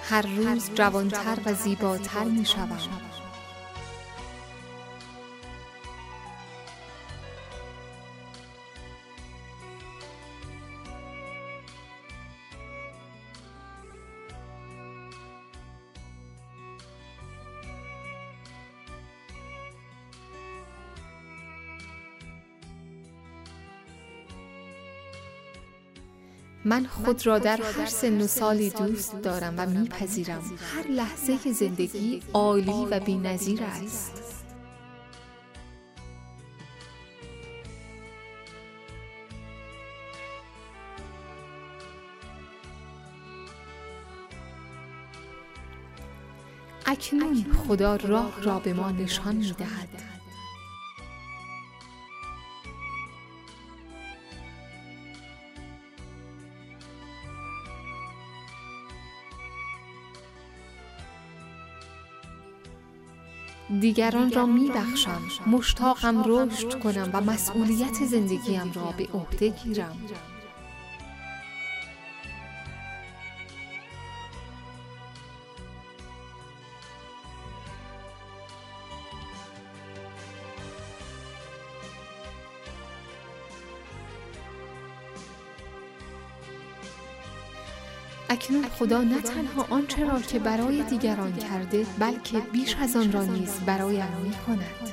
هر 0.02 0.26
روز 0.26 0.70
جوانتر 0.74 1.38
و 1.46 1.54
زیباتر 1.54 2.24
می 2.24 2.44
شود. 2.44 3.13
من 26.64 26.86
خود 26.86 27.26
را 27.26 27.38
در 27.38 27.62
هر 27.62 27.86
سن 27.86 28.20
و 28.20 28.26
سالی 28.26 28.70
دوست 28.70 29.22
دارم 29.22 29.54
و 29.56 29.66
میپذیرم. 29.66 30.42
هر 30.74 30.86
لحظه 30.90 31.52
زندگی 31.52 32.22
عالی 32.32 32.86
و 32.90 33.00
بینظیر 33.00 33.62
است. 33.62 34.44
اکنون 46.86 47.44
خدا 47.68 47.96
راه 47.96 48.42
را 48.42 48.58
به 48.58 48.72
ما 48.72 48.90
نشان 48.90 49.36
می 49.36 49.52
دهد 49.52 49.88
دیگران 63.84 64.32
را 64.32 64.46
می 64.46 64.70
بخشم 64.70 65.22
مشتاقم 65.46 66.24
رشد 66.26 66.78
کنم 66.78 67.10
و 67.12 67.20
مسئولیت 67.20 68.04
زندگیم 68.04 68.72
را 68.74 68.94
به 68.98 69.08
عهده 69.14 69.48
گیرم. 69.48 69.96
اکنون 88.34 88.64
خدا 88.68 89.02
نه 89.02 89.20
تنها 89.20 89.66
آنچه 89.70 90.04
را 90.04 90.20
که 90.20 90.38
برای 90.38 90.82
دیگران 90.82 91.32
کرده 91.36 91.86
بلکه 91.98 92.38
بیش 92.40 92.76
از 92.76 92.96
آن 92.96 93.12
را 93.12 93.24
نیز 93.24 93.60
برایم 93.66 94.16
می 94.24 94.32
کند 94.46 94.90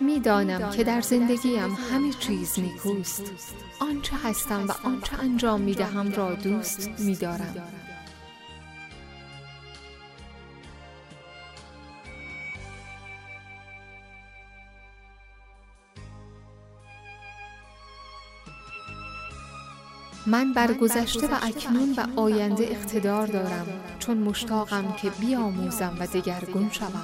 می‌دانم 0.00 0.70
که 0.70 0.84
در 0.84 1.00
زندگیم 1.00 1.76
همه 1.92 2.12
چیز 2.12 2.58
نیکوست. 2.58 3.22
آنچه 3.80 4.16
هستم 4.24 4.66
و 4.68 4.72
آنچه 4.84 5.18
انجام 5.18 5.60
می 5.60 5.74
دهم 5.74 6.12
را 6.12 6.34
دوست 6.34 6.88
می 6.98 7.16
دارم 7.16 7.54
من 20.30 20.52
بر 20.52 20.72
گذشته 20.72 21.26
و 21.26 21.38
اکنون 21.42 21.94
و 21.96 22.20
آینده 22.20 22.64
اقتدار 22.64 23.26
دارم. 23.26 23.66
چون 23.98 24.18
مشتاقم 24.18 24.92
که 24.92 25.10
بیاموزم 25.10 25.96
و 26.00 26.06
دگرگون 26.06 26.70
شوم. 26.70 27.02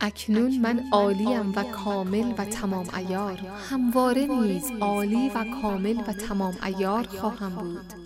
اکنون 0.00 0.60
من 0.60 0.84
عالیم 0.92 1.52
و 1.56 1.62
کامل 1.62 2.32
و 2.38 2.44
تمام 2.44 2.86
ایار. 2.96 3.38
همواره 3.70 4.26
نیز 4.26 4.70
عالی 4.80 5.28
و 5.28 5.44
کامل 5.62 6.02
و 6.08 6.12
تمام 6.12 6.58
ایار 6.62 7.06
خواهم 7.06 7.50
بود. 7.50 8.01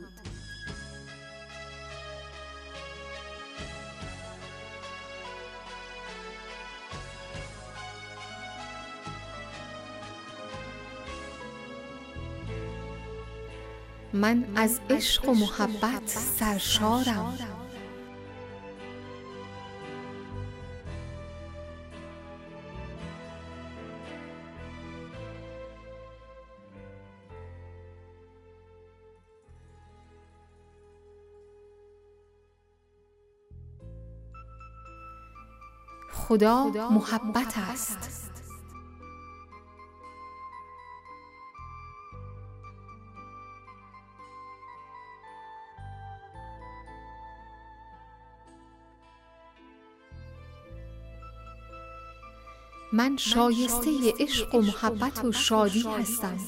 من 14.12 14.44
از 14.56 14.80
عشق 14.90 15.28
و 15.28 15.34
محبت 15.34 16.08
سرشارم. 16.08 17.38
خدا 36.28 36.64
محبت 36.90 37.54
است. 37.58 38.35
من 52.96 53.16
شایسته 53.16 54.14
عشق 54.18 54.54
و 54.54 54.60
محبت 54.60 55.24
و 55.24 55.32
شادی 55.32 55.84
هستم. 55.98 56.38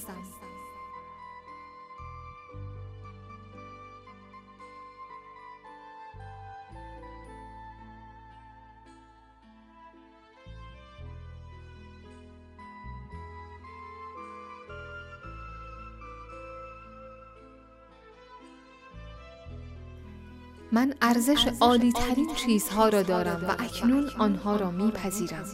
من 20.72 20.94
ارزش 21.02 21.48
عالی 21.60 21.92
ترین 21.92 22.34
چیزها 22.34 22.88
را 22.88 23.02
دارم 23.02 23.44
و 23.48 23.56
اکنون 23.58 24.10
آنها 24.18 24.56
را 24.56 24.70
میپذیرم. 24.70 25.44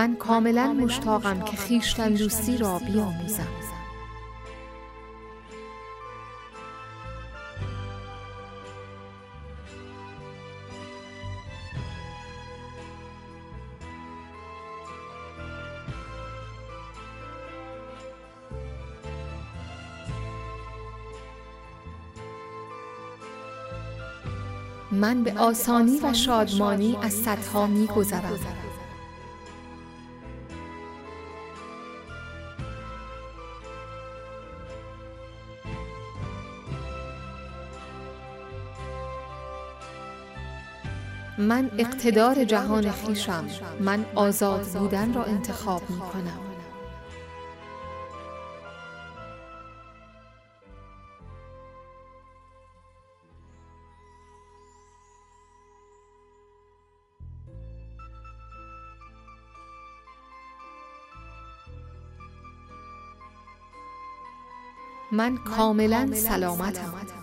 من 0.00 0.16
کاملا 0.16 0.72
مشتاقم 0.72 1.40
که 1.40 1.56
خیشتن 1.56 2.14
دوستی 2.14 2.56
را 2.56 2.78
بیاموزم. 2.78 3.46
من 24.92 25.22
به 25.22 25.38
آسانی 25.38 26.00
و 26.02 26.12
شادمانی 26.12 26.96
از 27.02 27.12
صدها 27.12 27.66
می 27.66 27.86
گذرم. 27.86 28.69
من 41.40 41.70
اقتدار 41.78 42.44
جهان 42.44 42.90
خیشم 42.90 43.46
من 43.80 44.04
آزاد 44.14 44.66
بودن 44.66 45.14
را 45.14 45.24
انتخاب 45.24 45.82
می 45.90 45.98
کنم 45.98 46.40
من 65.12 65.36
کاملا 65.36 66.14
سلامتم. 66.14 67.19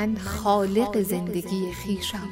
من 0.00 0.18
خالق 0.18 1.02
زندگی 1.02 1.72
خیشم. 1.72 2.28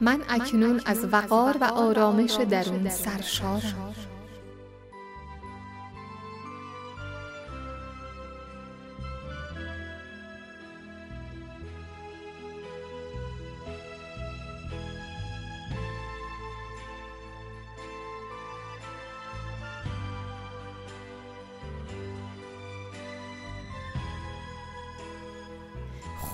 من 0.00 0.22
اکنون 0.28 0.80
از 0.86 1.04
وقار 1.12 1.56
و 1.60 1.64
آرامش 1.64 2.32
درون 2.50 2.88
سرشارم. 2.88 3.94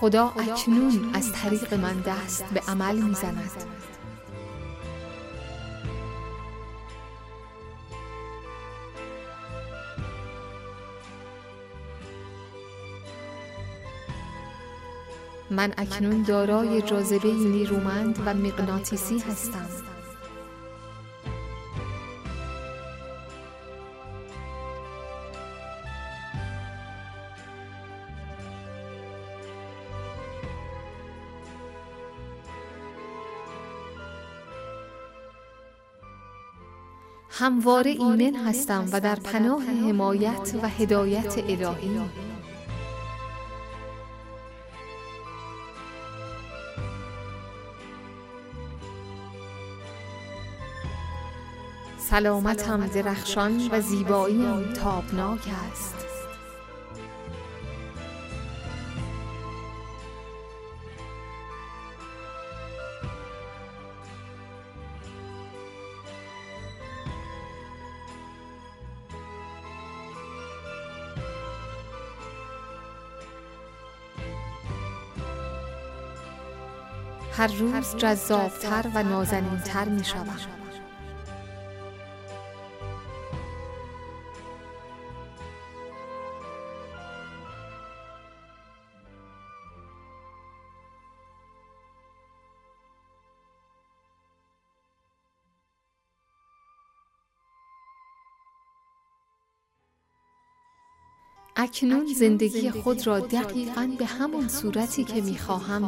خدا 0.07 0.27
اکنون 0.27 1.11
از 1.14 1.33
طریق 1.33 1.75
من 1.75 2.01
دست 2.01 2.45
به 2.45 2.61
عمل 2.69 2.97
می‌زند. 2.97 3.51
من 15.51 15.75
اکنون 15.79 16.23
دارای 16.23 16.83
جاذبه 16.83 17.33
نیرومند 17.33 18.23
و 18.27 18.35
مغناطیسی 18.35 19.19
هستم. 19.19 19.95
همواره 37.38 37.90
ایمن 37.90 38.37
هستم 38.46 38.88
و 38.92 39.01
در 39.01 39.14
پناه 39.14 39.62
حمایت 39.62 40.55
و 40.62 40.68
هدایت 40.68 41.38
الهی. 41.38 42.01
سلامتم 51.99 52.87
درخشان 52.87 53.68
و 53.70 53.81
زیباییم 53.81 54.72
تابناک 54.72 55.49
است. 55.72 56.06
هر 77.37 77.53
روز 77.53 77.96
جذابتر 77.96 78.90
و 78.94 79.03
نازنینتر 79.03 79.88
می 79.88 80.05
شوم 80.05 80.37
اکنون 101.57 102.07
زندگی 102.07 102.70
خود 102.70 103.07
را 103.07 103.20
دقیقا 103.20 103.90
به 103.99 104.05
همان 104.05 104.49
صورتی 104.49 105.05
که 105.05 105.20
می 105.20 105.38
خواهم 105.38 105.85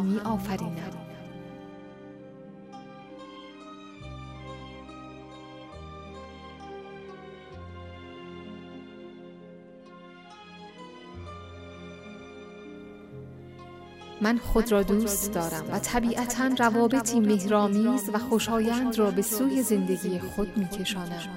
من 14.28 14.38
خود 14.38 14.72
را 14.72 14.82
دوست 14.82 15.32
دارم 15.32 15.64
و 15.72 15.78
طبیعتا 15.78 16.46
روابطی 16.46 17.20
مهرامیز 17.20 18.10
و 18.12 18.18
خوشایند 18.18 18.98
را 18.98 19.10
به 19.10 19.22
سوی 19.22 19.62
زندگی 19.62 20.18
خود 20.18 20.56
می 20.56 20.68
کشانم. 20.68 21.28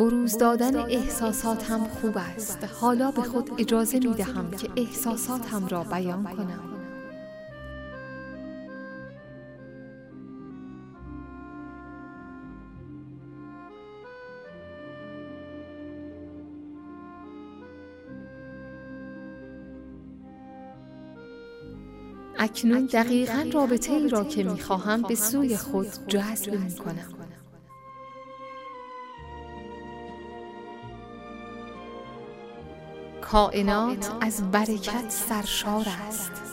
بروز 0.00 0.38
دادن 0.38 0.76
احساساتم 0.76 1.78
خوب 1.84 2.18
است. 2.18 2.64
حالا 2.80 3.10
به 3.10 3.22
خود 3.22 3.50
اجازه 3.58 3.98
می 3.98 4.14
دهم 4.14 4.50
که 4.50 4.68
احساساتم 4.76 5.66
را 5.68 5.84
بیان 5.84 6.24
کنم. 6.24 6.60
اکنون 22.38 22.86
دقیقا 22.86 23.50
رابطه 23.52 23.92
ای 23.92 24.08
را 24.08 24.24
که 24.24 24.44
می 24.44 24.60
خواهم 24.60 25.02
به 25.02 25.14
سوی 25.14 25.56
خود 25.56 25.86
جذب 26.08 26.54
می 26.54 26.74
کنم 26.74 27.19
کائنات 33.30 34.12
از 34.20 34.50
برکت 34.50 35.10
سرشار 35.10 35.86
است. 36.08 36.49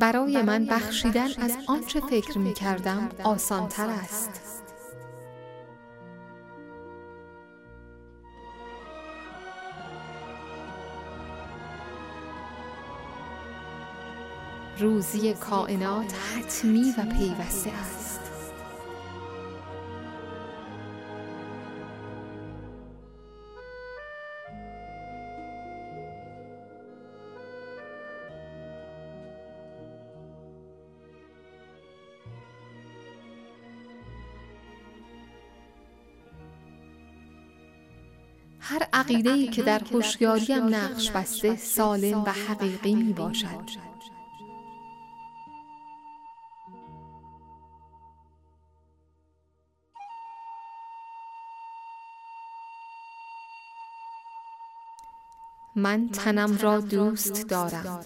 برای 0.00 0.42
من 0.42 0.66
بخشیدن 0.66 1.28
از 1.38 1.56
آنچه 1.66 2.00
فکر 2.00 2.38
می 2.38 2.54
کردم 2.54 3.08
آسانتر 3.24 3.90
است. 3.90 4.30
روزی 14.78 15.34
کائنات 15.34 16.14
حتمی 16.14 16.94
و 16.98 17.02
پیوسته 17.02 17.70
است. 17.70 18.29
عقیده‌ای 39.10 39.48
که 39.48 39.62
در 39.62 39.82
هوشیاریم 39.92 40.74
نقش 40.74 41.10
بسته 41.10 41.56
سالم 41.56 42.24
و 42.24 42.30
حقیقی 42.30 42.94
می 42.94 43.12
باشد. 43.12 43.90
من 55.76 56.08
تنم 56.08 56.58
را 56.58 56.80
دوست 56.80 57.48
دارم 57.48 58.00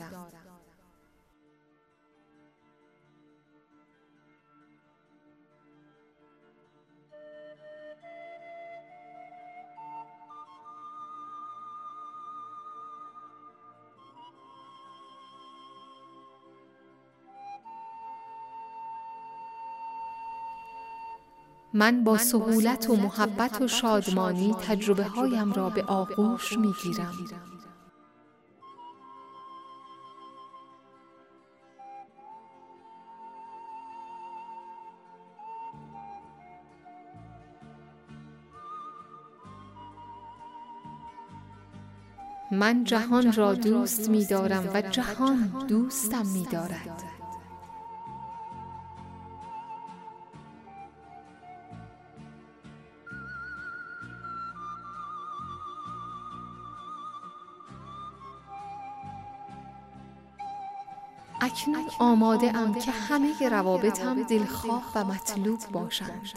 من 21.77 22.05
با 22.05 22.19
سهولت 22.19 22.91
و 22.91 22.97
محبت 22.97 23.61
و 23.61 23.69
شادمانی 23.69 24.55
تجربه 24.55 25.05
هایم 25.05 25.53
را 25.53 25.71
به 25.71 25.83
آغوش 25.83 26.59
می 26.59 26.75
گیرم 26.83 27.15
من 42.51 42.85
جهان 42.85 43.33
را 43.33 43.55
دوست 43.55 44.11
می 44.11 44.25
دارم 44.25 44.71
و 44.75 44.83
جهان 44.83 45.67
دوستم 45.69 46.27
می 46.27 46.47
دارد 46.53 47.24
اکنون 61.55 61.85
آماده 61.99 62.57
ام 62.57 62.75
که 62.75 62.91
همه 62.91 63.49
روابطم 63.49 64.23
دلخواه 64.23 64.93
و 64.95 65.05
مطلوب 65.05 65.61
باشند. 65.73 66.31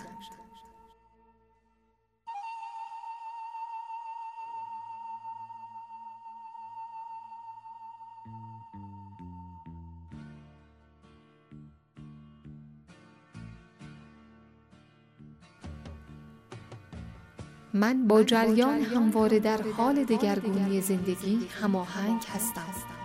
من 17.73 18.07
با 18.07 18.23
جریان 18.23 18.81
همواره 18.81 19.39
در 19.39 19.61
حال 19.61 20.03
دگرگونی 20.03 20.81
زندگی 20.81 21.47
هماهنگ 21.61 22.23
هستم. 22.35 22.96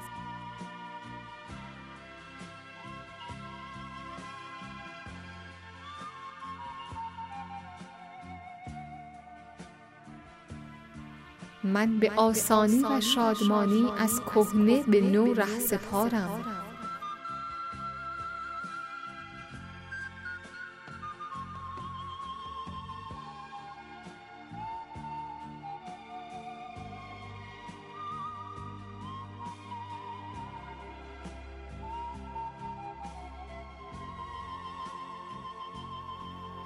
من 11.72 11.98
به 11.98 12.10
آسانی 12.16 12.84
و 12.84 13.00
شادمانی 13.00 13.86
از 13.98 14.20
کهنه 14.20 14.82
به 14.82 15.00
نو 15.00 15.34
رهسپارم. 15.34 16.51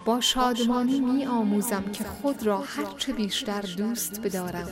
با 0.07 0.21
شادمانی 0.21 1.01
می 1.01 1.27
آموزم 1.27 1.85
که 1.93 2.05
خود 2.05 2.47
را 2.47 2.59
هرچه 2.59 3.13
بیشتر 3.13 3.63
دوست 3.63 4.21
بدارم. 4.21 4.69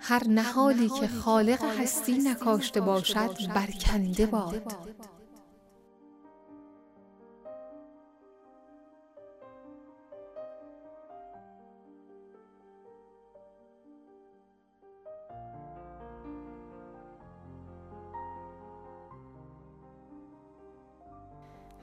هر 0.00 0.28
نهالی 0.28 0.88
که 0.88 1.08
خالق 1.08 1.64
هستی 1.80 2.18
نکاشته 2.18 2.80
باشد 2.80 3.54
برکنده 3.54 4.26
باد. 4.26 4.74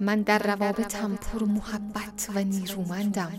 من 0.07 0.21
در 0.21 0.39
روابطم 0.39 1.15
پر 1.15 1.43
محبت 1.43 2.29
و 2.35 2.43
نیرومندم. 2.43 3.31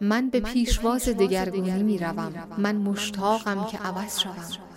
من 0.00 0.30
به 0.30 0.40
پیشواز 0.40 1.08
دگرگونی 1.08 1.82
می 1.82 1.98
روم 1.98 2.32
من 2.58 2.76
مشتاقم 2.76 3.64
که 3.64 3.78
عوض 3.78 4.20
شوم. 4.20 4.75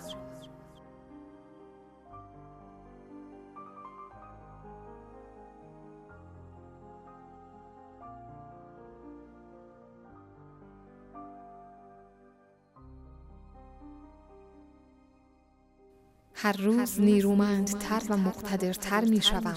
هر 16.42 16.56
روز 16.56 17.00
نیرومندتر 17.00 18.02
و 18.08 18.16
مقتدرتر 18.16 19.04
می 19.04 19.22
شوم 19.22 19.54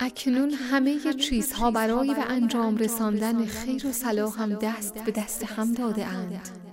اکنون 0.00 0.50
همه 0.50 0.98
چیزها 1.14 1.70
برای 1.70 2.14
به 2.14 2.30
انجام 2.30 2.76
رساندن 2.76 3.44
خیر 3.46 3.86
و 3.86 3.92
صلاحم 3.92 4.54
دست 4.54 4.94
به 4.98 5.12
دست 5.12 5.44
هم 5.44 5.72
داده 5.72 6.06
اند. 6.06 6.69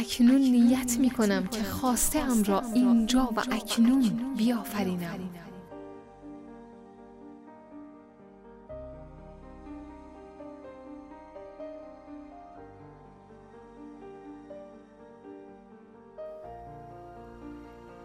اکنون 0.00 0.40
نیت 0.40 0.98
می 0.98 1.10
کنم 1.10 1.46
که 1.46 1.62
خواسته 1.62 2.18
ام 2.18 2.42
را 2.42 2.62
اینجا 2.74 3.30
و 3.36 3.40
اکنون 3.50 4.34
بیافرینم. 4.36 5.30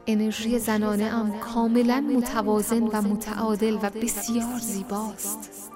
انرژی 0.08 0.60
زنانه 0.60 1.04
ام 1.04 1.40
کاملا 1.40 2.02
متوازن 2.02 2.84
و 2.84 3.02
متعادل 3.02 3.78
و 3.82 3.90
بسیار 3.90 4.60
زیباست. 4.60 5.75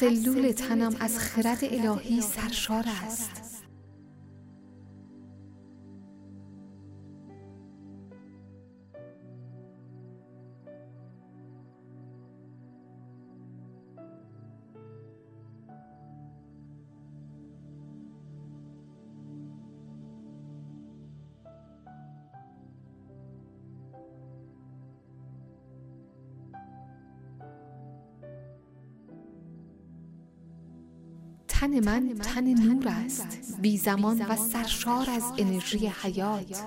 سلول 0.00 0.52
تنم 0.52 0.96
از 1.00 1.18
خرد 1.18 1.58
الهی 1.62 2.20
سرشار 2.20 2.84
است. 3.06 3.47
تن 31.80 31.84
من 31.84 32.14
تن 32.14 32.44
نور 32.44 32.88
است 32.88 33.60
بی 33.60 33.78
زمان 33.78 34.22
و 34.22 34.36
سرشار 34.36 35.10
از 35.10 35.22
انرژی 35.38 35.86
حیات. 35.86 36.62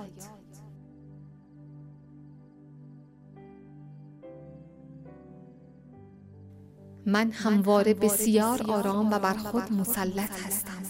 من 7.06 7.32
همواره 7.32 7.94
بسیار 7.94 8.72
آرام 8.72 9.14
و 9.14 9.20
بر 9.20 9.34
خود 9.34 9.74
مسلط 9.74 10.46
هستم. 10.46 10.81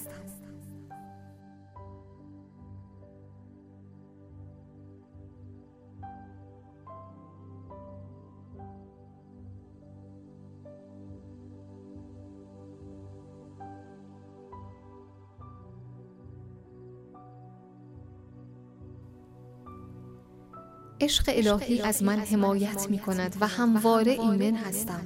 عشق 21.12 21.26
الهی 21.28 21.82
از 21.82 22.04
من 22.04 22.20
حمایت 22.20 22.90
می 22.90 23.00
کند 23.00 23.38
و 23.42 23.48
همواره 23.48 24.12
ایمن 24.12 24.56
هستم. 24.56 25.04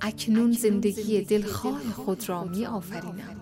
اکنون 0.00 0.52
زندگی 0.52 1.22
دلخواه 1.22 1.92
خود 1.92 2.28
را 2.28 2.44
می 2.44 2.66
آفرینم 2.66 3.40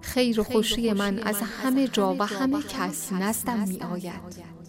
خیر 0.00 0.40
و 0.40 0.44
خوشی 0.44 0.92
من 0.92 1.18
از 1.18 1.36
همه 1.42 1.88
جا 1.88 2.16
و 2.18 2.26
همه 2.26 2.62
کس 2.62 3.12
نزدم 3.12 3.68
می 3.68 3.80
آید 3.80 4.61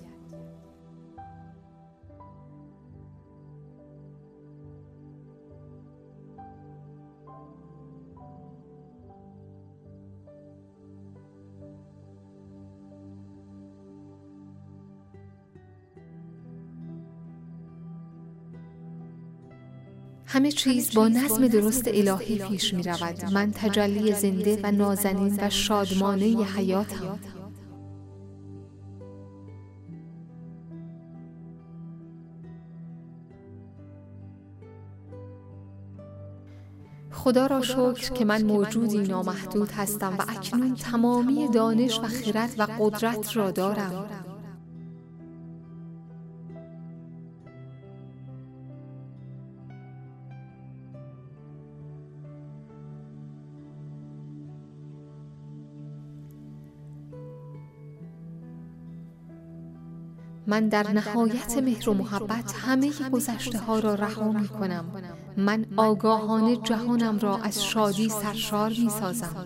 همه 20.34 20.51
چیز 20.51 20.93
با 20.93 21.07
نظم 21.07 21.47
درست 21.47 21.88
الهی 21.88 22.38
پیش 22.38 22.73
می 22.73 22.84
رود 22.84 23.25
من 23.34 23.51
تجلی 23.51 24.13
زنده 24.13 24.59
و 24.63 24.71
نازنین 24.71 25.39
و 25.41 25.49
شادمانه 25.49 26.43
حیاتم 26.43 27.19
خدا 37.11 37.47
را 37.47 37.61
شکر 37.61 38.13
که 38.13 38.25
من 38.25 38.43
موجودی 38.43 38.97
نامحدود 38.97 39.71
هستم 39.71 40.15
و 40.19 40.21
اکنون 40.27 40.75
تمامی 40.75 41.47
دانش 41.47 41.99
و 41.99 42.07
خرد 42.07 42.55
و 42.57 42.67
قدرت 42.79 43.38
را 43.38 43.51
دارم. 43.51 44.22
من 60.54 60.68
در 60.68 60.91
نهایت 60.91 61.58
مهر 61.58 61.89
و 61.89 61.93
محبت 61.93 62.54
همه 62.54 62.91
گذشته 63.12 63.58
ها 63.58 63.80
را 63.80 63.95
رها 63.95 64.32
می 64.32 64.47
کنم 64.47 64.86
من 65.38 65.66
آگاهانه 65.78 66.56
جهانم 66.56 67.20
را 67.20 67.38
از 67.38 67.64
شادی 67.64 68.10
سرشار 68.10 68.70
می 68.70 68.89
سازم 68.89 69.45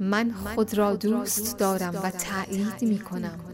من 0.00 0.32
خود 0.32 0.74
را 0.74 0.96
دوست 0.96 1.58
دارم 1.58 1.94
و 1.94 2.10
تأیید 2.10 2.82
می 2.82 2.98
کنم 2.98 3.51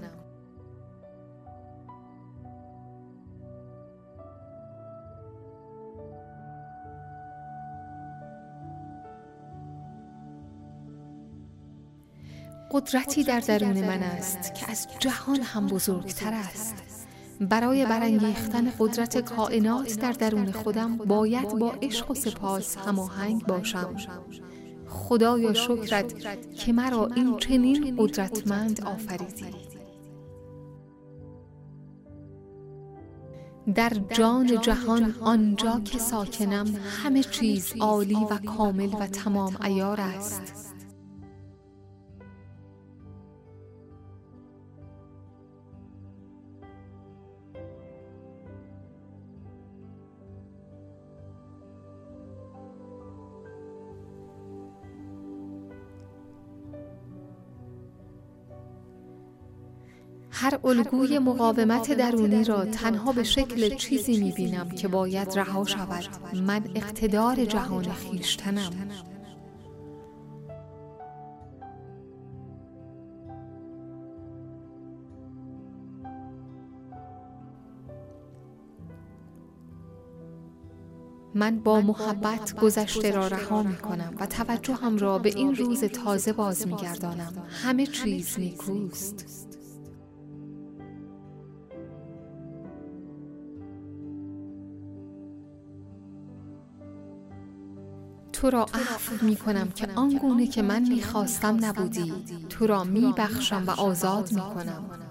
قدرتی 12.70 13.24
در 13.24 13.40
درون 13.40 13.80
من 13.80 14.02
است 14.02 14.54
که 14.54 14.70
از 14.70 14.86
جهان 14.98 15.40
هم 15.40 15.66
بزرگتر 15.66 16.34
است. 16.34 16.74
برای 17.40 17.86
برانگیختن 17.86 18.72
قدرت 18.78 19.18
کائنات 19.18 20.00
در 20.00 20.12
درون 20.12 20.52
خودم 20.52 20.96
باید 20.96 21.48
با 21.48 21.72
عشق 21.82 22.10
و 22.10 22.14
سپاس 22.14 22.76
هماهنگ 22.76 23.46
باشم. 23.46 23.96
خدایا 24.88 25.54
شکرت 25.54 26.14
که 26.54 26.72
مرا 26.72 27.06
این 27.06 27.36
چنین 27.36 27.96
قدرتمند 27.98 28.84
آفریدی. 28.84 29.46
در 33.74 33.92
جان 34.10 34.60
جهان 34.60 35.14
آنجا 35.20 35.80
که 35.84 35.98
ساکنم 35.98 36.66
همه 37.02 37.22
چیز 37.22 37.72
عالی 37.80 38.26
و 38.30 38.38
کامل 38.38 38.94
و 39.00 39.06
تمام 39.06 39.56
عیار 39.60 40.00
است. 40.00 40.67
هر 60.40 60.58
الگوی 60.64 61.18
مقاومت 61.18 61.92
درونی 61.92 62.44
را 62.44 62.64
تنها 62.64 63.12
به 63.12 63.22
شکل 63.22 63.76
چیزی 63.76 64.24
می 64.24 64.32
بینم 64.32 64.68
که 64.68 64.88
باید 64.88 65.38
رها 65.38 65.64
شود. 65.64 66.04
من 66.34 66.64
اقتدار 66.74 67.44
جهان 67.44 67.92
خیشتنم 67.92 68.70
من 81.34 81.58
با 81.60 81.80
محبت 81.80 82.60
گذشته 82.60 83.10
را 83.10 83.26
رها 83.28 83.62
می 83.62 83.76
کنم 83.76 84.14
و 84.20 84.26
توجهم 84.26 84.98
را 84.98 85.18
به 85.18 85.28
این 85.36 85.54
روز 85.54 85.84
تازه 85.84 86.32
باز 86.32 86.66
می 86.66 86.76
گردانم 86.76 87.46
همه 87.48 87.86
چیز 87.86 88.38
نیکوست. 88.38 89.57
تو 98.40 98.50
را 98.50 98.62
عفو 98.62 99.26
می 99.26 99.36
کنم 99.36 99.68
که 99.70 99.88
آنگونه 99.96 100.46
که 100.46 100.62
من 100.62 100.88
می 100.88 101.02
خواستم 101.02 101.64
نبودی. 101.64 102.12
تو 102.48 102.66
را 102.66 102.84
می 102.84 103.14
بخشم 103.16 103.64
و 103.66 103.70
آزاد 103.70 104.32
می 104.32 104.40
کنم 104.40 105.07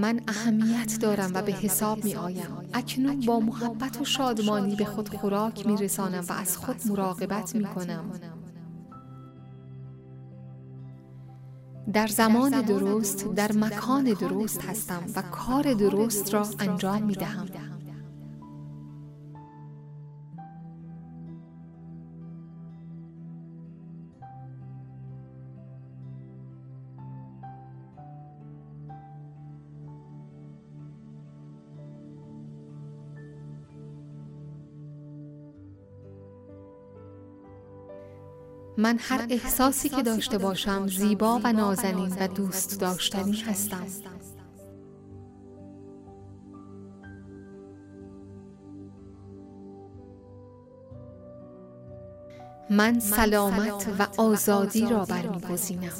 من 0.00 0.20
اهمیت 0.28 0.98
دارم 1.00 1.30
و 1.34 1.42
به 1.42 1.52
حساب 1.52 2.04
می 2.04 2.14
آیم 2.14 2.68
اکنون 2.74 3.20
با 3.20 3.40
محبت 3.40 4.00
و 4.00 4.04
شادمانی 4.04 4.76
به 4.76 4.84
خود 4.84 5.08
خوراک 5.08 5.66
می 5.66 5.76
رسانم 5.76 6.24
و 6.28 6.32
از 6.32 6.56
خود 6.56 6.76
مراقبت 6.88 7.54
می 7.54 7.64
کنم 7.64 8.10
در 11.92 12.06
زمان 12.06 12.60
درست 12.60 13.34
در 13.34 13.52
مکان 13.52 14.04
درست 14.04 14.62
هستم 14.62 15.02
و 15.16 15.22
کار 15.22 15.74
درست 15.74 16.34
را 16.34 16.46
انجام 16.58 17.02
می 17.02 17.14
دهم 17.14 17.46
من 38.80 38.98
هر 39.00 39.26
احساسی 39.30 39.88
که 39.88 40.02
داشته 40.02 40.38
باشم 40.38 40.86
زیبا 40.86 41.40
و 41.44 41.52
نازنین 41.52 42.16
و 42.20 42.28
دوست 42.28 42.80
داشتنی 42.80 43.40
هستم. 43.40 43.86
من 52.70 53.00
سلامت 53.00 53.86
و 53.98 54.06
آزادی 54.22 54.86
را 54.86 55.04
برمیگزینم. 55.04 55.92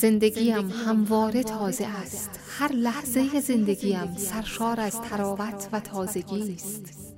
زندگیم 0.00 0.70
همواره 0.70 1.42
تازه 1.42 1.86
است. 1.86 2.30
هر 2.58 2.72
لحظه 2.72 3.40
زندگیم 3.40 4.16
سرشار 4.16 4.80
از 4.80 5.00
تراوت 5.00 5.68
و 5.72 5.80
تازگی 5.80 6.54
است 6.54 7.10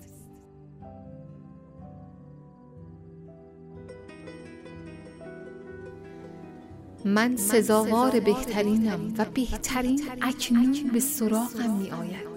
من 7.04 7.36
سزاوار 7.36 8.20
بهترینم 8.20 9.14
و 9.18 9.24
بهترین 9.24 10.00
اکنون 10.22 10.90
به 10.92 11.00
سراغم 11.00 11.78
می 11.78 11.90
آید. 11.90 12.31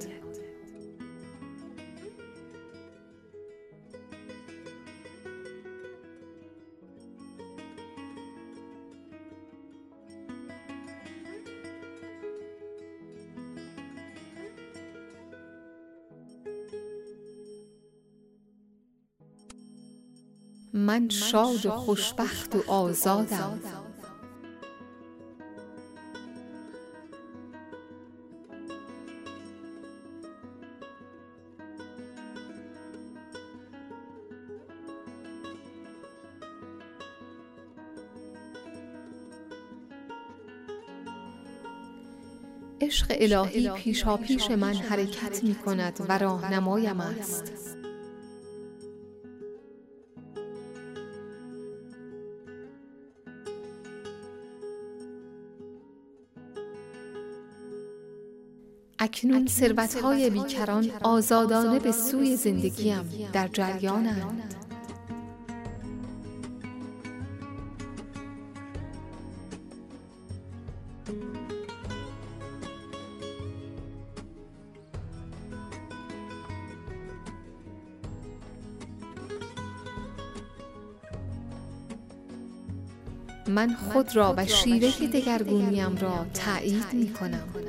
من 20.95 21.09
شاد 21.09 21.65
و 21.65 21.71
خوشبخت 21.71 22.55
و 22.55 22.71
آزادم. 22.71 23.59
عشق 42.81 43.07
الهی 43.09 43.69
پیشا 43.69 44.17
پیش 44.17 44.51
من 44.51 44.73
حرکت 44.73 45.43
می 45.43 45.55
کند 45.55 46.05
و 46.09 46.17
راهنمایم 46.17 47.01
است. 47.01 47.84
اکنون 59.05 59.47
ثروتهای 59.47 60.29
بیکران 60.29 60.91
آزادانه 61.03 61.79
به 61.79 61.91
سوی 61.91 62.35
زندگیم 62.35 63.29
در 63.33 63.47
جریانند. 63.47 64.55
من 83.47 83.73
خود 83.73 84.15
را 84.15 84.33
و 84.37 84.45
شیوه 84.45 85.07
دگرگونیم 85.07 85.97
را 85.97 86.25
تأیید 86.33 86.93
می 86.93 87.13
کنم 87.13 87.64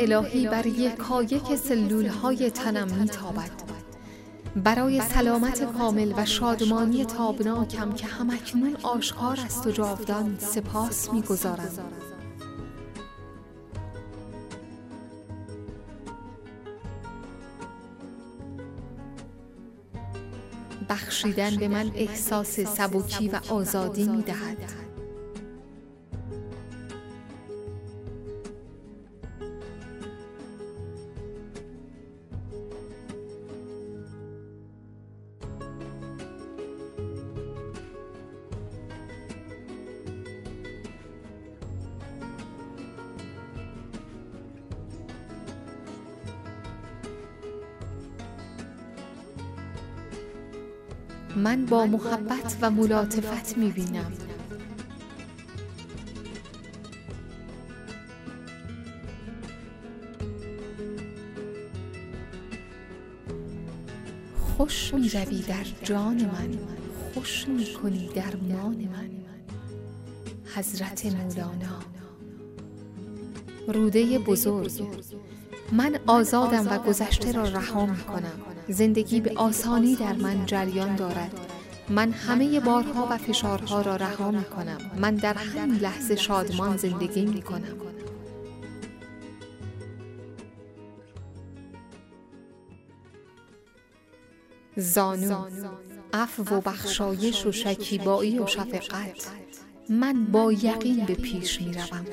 الهی 0.00 0.46
بر 0.46 0.66
یکایک 0.66 1.56
سلول 1.56 2.06
های 2.06 2.50
تنم 2.50 3.00
می 3.00 3.08
تابد 3.08 3.50
برای 4.56 5.00
سلامت 5.00 5.72
کامل 5.78 6.12
و 6.16 6.26
شادمانی 6.26 7.04
تابناکم 7.04 7.92
که 7.92 8.06
همکنون 8.06 8.76
آشکار 8.82 9.38
است 9.44 9.66
و 9.66 9.70
جاودان 9.70 10.36
سپاس 10.38 11.12
می 11.12 11.22
گذارم 11.22 11.78
بخشیدن 20.88 21.56
به 21.56 21.68
من 21.68 21.90
احساس 21.94 22.60
سبکی 22.60 23.28
و 23.28 23.40
آزادی 23.48 24.08
می 24.08 24.22
دهد 24.22 24.79
با 51.70 51.86
محبت 51.86 52.56
و 52.60 52.70
ملاطفت 52.70 53.58
می 53.58 53.70
بینم 53.70 54.12
خوش 64.56 64.94
می 64.94 65.08
روی 65.08 65.42
در 65.42 65.64
جان 65.82 66.14
من 66.14 66.58
خوش 67.14 67.48
می 67.48 67.66
کنی 67.82 68.10
درمان 68.14 68.76
من. 68.76 69.10
حضرت 70.54 71.06
مولانا 71.06 71.80
روده 73.68 74.18
بزرگ 74.18 74.72
من 75.72 76.00
آزادم 76.06 76.66
و 76.70 76.78
گذشته 76.78 77.32
را 77.32 77.42
رها 77.42 77.86
می 77.86 77.98
کنم 78.04 78.40
زندگی 78.68 79.20
به 79.20 79.32
آسانی 79.36 79.96
در 79.96 80.12
من 80.12 80.46
جریان 80.46 80.96
دارد. 80.96 81.49
من 81.90 82.12
همه 82.12 82.60
بارها 82.60 83.08
و 83.10 83.18
فشارها 83.18 83.82
را 83.82 83.96
رها 83.96 84.30
می 84.30 84.44
کنم 84.44 84.78
من 84.96 85.14
در 85.14 85.34
همین 85.34 85.78
لحظه 85.78 86.16
شادمان 86.16 86.76
زندگی 86.76 87.26
می 87.26 87.42
کنم 87.42 87.78
زانو 94.76 95.46
عفو 96.12 96.54
و 96.54 96.60
بخشایش 96.60 97.46
و 97.46 97.52
شکیبایی 97.52 98.38
و 98.38 98.46
شفقت. 98.46 99.30
من 99.88 100.24
با 100.24 100.52
یقین 100.52 101.06
به 101.06 101.14
پیش 101.14 101.60
می 101.62 101.72
روم 101.72 102.06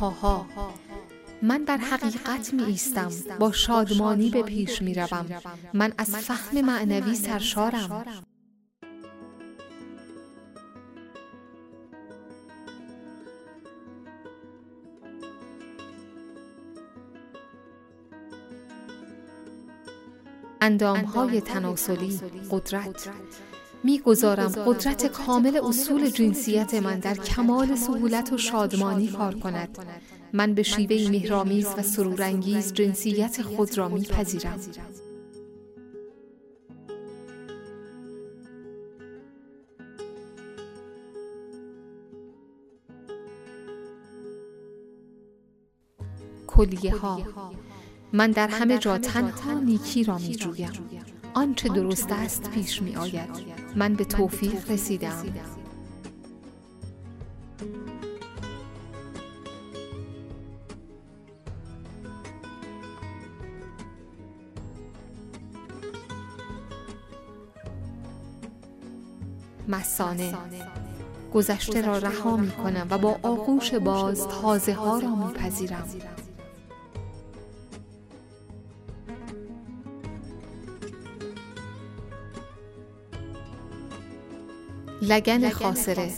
پاها. 0.00 0.46
من 1.42 1.64
بر 1.64 1.76
حقیقت 1.76 2.54
می 2.54 2.62
ایستم 2.62 3.10
با 3.38 3.52
شادمانی 3.52 4.30
به 4.30 4.42
پیش 4.42 4.82
می 4.82 4.94
روم 4.94 5.26
من 5.74 5.92
از 5.98 6.16
فهم 6.16 6.60
معنوی 6.60 7.14
سرشارم. 7.14 8.04
اندام 20.60 21.00
های 21.00 21.40
تناسلی 21.40 22.20
قدرت. 22.50 23.10
می‌گذارم 23.84 24.48
قدرت 24.48 25.06
کامل 25.06 25.56
اصول 25.56 26.10
جنسیت 26.10 26.74
من 26.74 26.98
در 26.98 27.14
کمال 27.14 27.74
سهولت 27.74 28.32
و 28.32 28.38
شادمانی 28.38 29.06
کار 29.08 29.34
کند. 29.34 29.78
من 30.32 30.54
به 30.54 30.62
شیوه 30.62 31.10
مهرامیز 31.10 31.66
و 31.78 31.82
سرورانگیز 31.82 32.72
جنسیت 32.72 33.42
خود 33.42 33.78
را 33.78 33.88
میپذیرم. 33.88 34.60
کلیه 46.46 46.96
ها 46.96 47.20
من 48.12 48.30
در 48.30 48.48
همه 48.48 48.78
جا 48.78 48.98
تنها 48.98 49.52
نیکی 49.52 50.04
را 50.04 50.18
می 50.18 50.34
جویم 50.34 50.70
آنچه 51.34 51.68
درست 51.68 52.12
است 52.12 52.50
پیش 52.50 52.82
می 52.82 52.96
آید 52.96 53.59
من 53.76 53.94
به 53.94 54.04
توفیق 54.04 54.70
رسیدم. 54.70 55.24
مسانه. 69.68 70.34
گذشته 71.34 71.82
را 71.82 71.98
رها 71.98 72.36
می 72.36 72.50
کنم 72.50 72.86
و 72.90 72.98
با 72.98 73.18
آغوش 73.22 73.74
باز 73.74 74.28
تازه 74.28 74.74
ها 74.74 74.98
را 74.98 75.14
می 75.14 75.32
پذیرم 75.32 75.84
لگن 85.02 85.50
خاصره. 85.50 86.12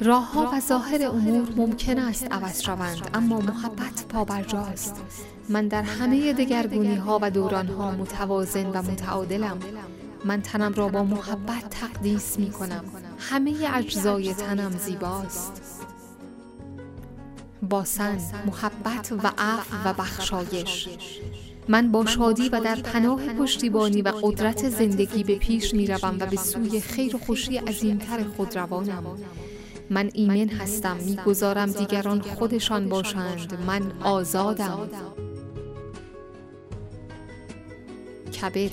راه 0.00 0.32
ها 0.32 0.50
و 0.52 0.60
ظاهر 0.60 1.06
امور 1.06 1.48
ممکن 1.56 1.98
است 1.98 2.32
عوض 2.32 2.62
شوند 2.62 3.10
اما 3.14 3.40
محبت 3.40 4.06
پابرجاست 4.08 4.94
من 5.48 5.68
در 5.68 5.82
همه 5.82 6.32
دگرگونی 6.32 6.96
ها 6.96 7.18
و 7.22 7.30
دوران 7.30 7.66
ها 7.66 7.90
متوازن 7.90 8.66
و 8.66 8.82
متعادلم. 8.82 9.58
من 10.24 10.42
تنم 10.42 10.72
را 10.74 10.88
با 10.88 11.02
محبت 11.02 11.70
تقدیس 11.70 12.38
می 12.38 12.50
کنم 12.50 12.84
همه 13.18 13.70
اجزای 13.74 14.34
تنم 14.34 14.70
زیباست. 14.70 15.86
با 17.62 17.84
سن 17.84 18.18
محبت 18.46 19.12
و 19.12 19.30
عفو 19.38 19.88
و 19.88 19.92
بخشایش. 19.92 20.88
من 21.68 21.92
با 21.92 22.06
شادی 22.06 22.48
و 22.48 22.60
در 22.60 22.76
پناه 22.76 23.26
پشتیبانی 23.26 24.02
و 24.02 24.08
قدرت 24.08 24.68
زندگی 24.68 25.24
به 25.24 25.34
پیش 25.34 25.74
می 25.74 25.86
روم 25.86 26.16
و 26.20 26.26
به 26.26 26.36
سوی 26.36 26.80
خیر 26.80 27.16
و 27.16 27.18
خوشی 27.18 27.56
عظیمتر 27.56 28.24
خود 28.36 28.56
روانم. 28.56 29.04
من 29.90 30.10
ایمن 30.12 30.48
هستم 30.48 30.96
می‌گذارم 30.96 31.70
دیگران 31.70 32.20
خودشان 32.20 32.88
باشند. 32.88 33.58
من 33.66 33.92
آزادم. 34.00 34.88
کبد 38.40 38.70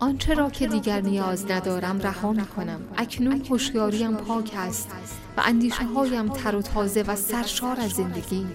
آنچه 0.00 0.34
را 0.34 0.50
که 0.50 0.66
دیگر 0.66 1.00
نیاز 1.00 1.50
ندارم 1.50 2.00
رها 2.00 2.32
می 2.32 2.46
کنم 2.46 2.80
اکنون 2.96 3.42
هوشیاریم 3.50 4.16
پاک 4.16 4.52
است. 4.56 4.90
و 5.36 5.42
اندیشه 5.44 5.84
هایم 5.84 6.28
تر 6.28 6.56
و 6.56 6.62
تازه 6.62 7.02
و 7.02 7.16
سرشار 7.16 7.80
از 7.80 7.90
زندگی. 7.90 8.46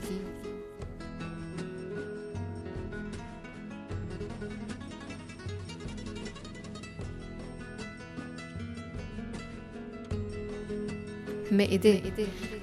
معده. 11.53 12.01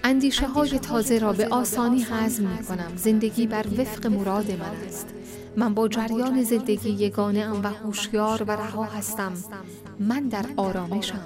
اندیشه 0.04 0.46
های 0.46 0.78
تازه 0.78 1.18
را 1.18 1.32
به 1.32 1.48
آسانی 1.48 2.02
هضم 2.02 2.46
می 2.46 2.64
کنم 2.64 2.92
زندگی 2.96 3.46
بر 3.46 3.66
وفق 3.78 4.06
مراد 4.06 4.50
من 4.50 4.86
است. 4.86 5.06
من 5.56 5.74
با 5.74 5.88
جریان 5.88 6.42
زندگی 6.42 6.90
یگانه 6.90 7.40
ام 7.40 7.62
و 7.62 7.66
هوشیار 7.66 8.42
و 8.42 8.50
رها 8.50 8.84
هستم. 8.84 9.32
من 9.98 10.28
در 10.28 10.46
آرامشم. 10.56 11.24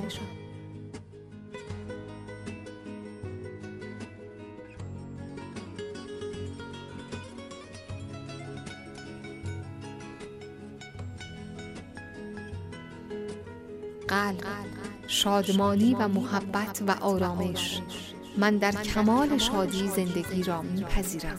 قلب. 14.09 14.74
شادمانی 15.07 15.95
و 15.95 16.09
محبت 16.09 16.83
و 16.87 16.91
آرامش. 16.91 17.81
من 18.39 18.57
در 18.57 18.73
کمال 18.73 19.39
شادی 19.39 19.89
زندگی 19.89 20.43
را 20.43 20.63
میپذیرم. 20.63 21.39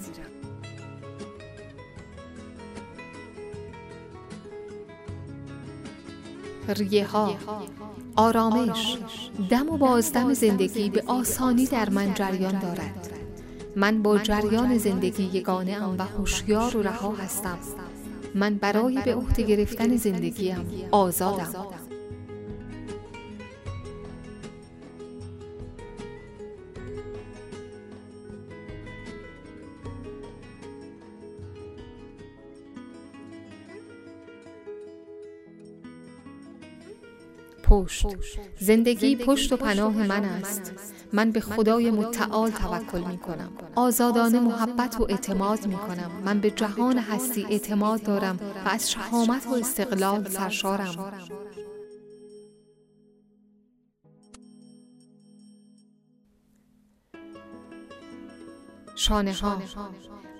ریه 6.67 7.07
ها 7.07 7.35
آرامش. 8.15 8.97
دم 9.49 9.69
و 9.69 9.77
بازدم 9.77 10.33
زندگی 10.33 10.89
به 10.89 11.03
آسانی 11.07 11.65
در 11.65 11.89
من 11.89 12.13
جریان 12.13 12.59
دارد. 12.59 13.09
من 13.75 14.01
با 14.01 14.17
جریان 14.17 14.77
زندگی 14.77 15.23
یگانه 15.23 15.73
ام 15.73 15.97
و 15.97 16.01
هوشیار 16.01 16.77
و 16.77 16.81
رها 16.81 17.11
هستم. 17.11 17.57
من 18.35 18.55
برای 18.55 19.01
به 19.05 19.15
عهده 19.15 19.43
گرفتن 19.43 19.95
زندگیم 19.95 20.89
آزادم. 20.91 21.53
پشت. 37.75 38.05
زندگی 38.59 39.15
پشت 39.15 39.53
و 39.53 39.57
پناه 39.57 40.07
من 40.07 40.25
است. 40.25 40.73
من 41.13 41.31
به 41.31 41.39
خدای 41.39 41.91
متعال 41.91 42.51
توکل 42.51 43.03
می 43.03 43.17
کنم 43.17 43.51
آزادانه 43.75 44.39
محبت 44.39 44.99
و 44.99 45.03
اعتماد 45.09 45.67
می 45.67 45.75
کنم 45.75 46.11
من 46.25 46.39
به 46.39 46.51
جهان 46.51 46.97
هستی 46.97 47.45
اعتماد 47.49 48.03
دارم 48.03 48.39
و 48.65 48.69
از 48.69 48.91
شهامت 48.91 49.47
و 49.47 49.53
استقلال 49.53 50.29
سرشارم. 50.29 51.13
شانه 58.95 59.33
ها. 59.33 59.61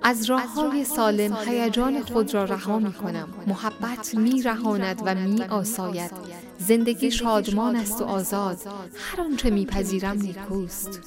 از 0.04 0.26
راه 0.30 0.54
های 0.54 0.86
سالم 0.86 1.38
هیجان 1.48 2.02
خود 2.02 2.34
را 2.34 2.44
رها 2.44 2.80
می 2.80 2.94
کنم 2.94 3.28
محبت 3.48 4.16
می 4.16 4.42
رهاند 4.42 5.02
و 5.06 5.16
می 5.16 5.44
آساید 5.44 6.12
زندگی 6.58 7.12
شادمان 7.12 7.76
است 7.76 8.01
و 8.01 8.06
آزاد. 8.06 8.58
هر 8.95 9.22
آنچه 9.22 9.49
می 9.49 9.66
پذیرم 9.66 10.18
نیکوست. 10.18 11.01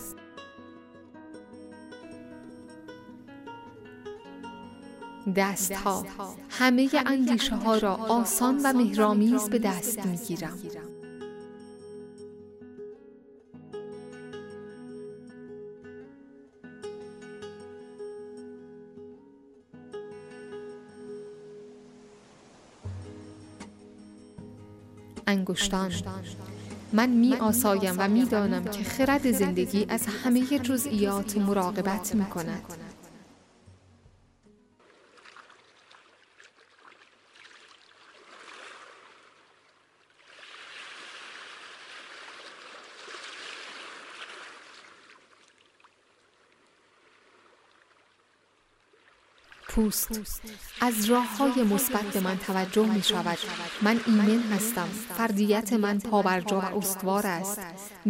دست 5.37 5.73
ها 5.73 6.07
همه 6.51 6.91
اندیشه 7.07 7.57
ها 7.57 7.77
را 7.79 7.95
آسان 7.95 8.61
و 8.65 8.73
مهرامیز 8.73 9.49
به 9.49 9.59
دست 9.59 10.07
می 10.07 10.19
انگشتان. 25.29 25.93
من 26.93 27.09
می 27.09 27.35
آسایم 27.35 27.95
و 27.99 28.09
می 28.09 28.25
دانم 28.25 28.65
که 28.65 28.85
خرد 28.85 29.33
زندگی 29.33 29.87
از 29.89 30.07
همه 30.07 30.59
جزئیات 30.59 31.37
مراقبت 31.37 32.15
می 32.15 32.25
کند. 32.25 32.63
پوست. 49.79 50.21
از 50.81 51.05
راه 51.05 51.37
های 51.37 51.63
مثبت 51.63 52.17
من 52.17 52.39
توجه 52.39 52.87
می 52.87 53.03
شود. 53.03 53.39
من 53.83 54.01
ایمن 54.07 54.43
هستم. 54.53 54.89
فردیت 55.17 55.73
من 55.73 55.99
پابرجا 55.99 56.61
و 56.61 56.79
استوار 56.79 57.27
است. 57.27 57.61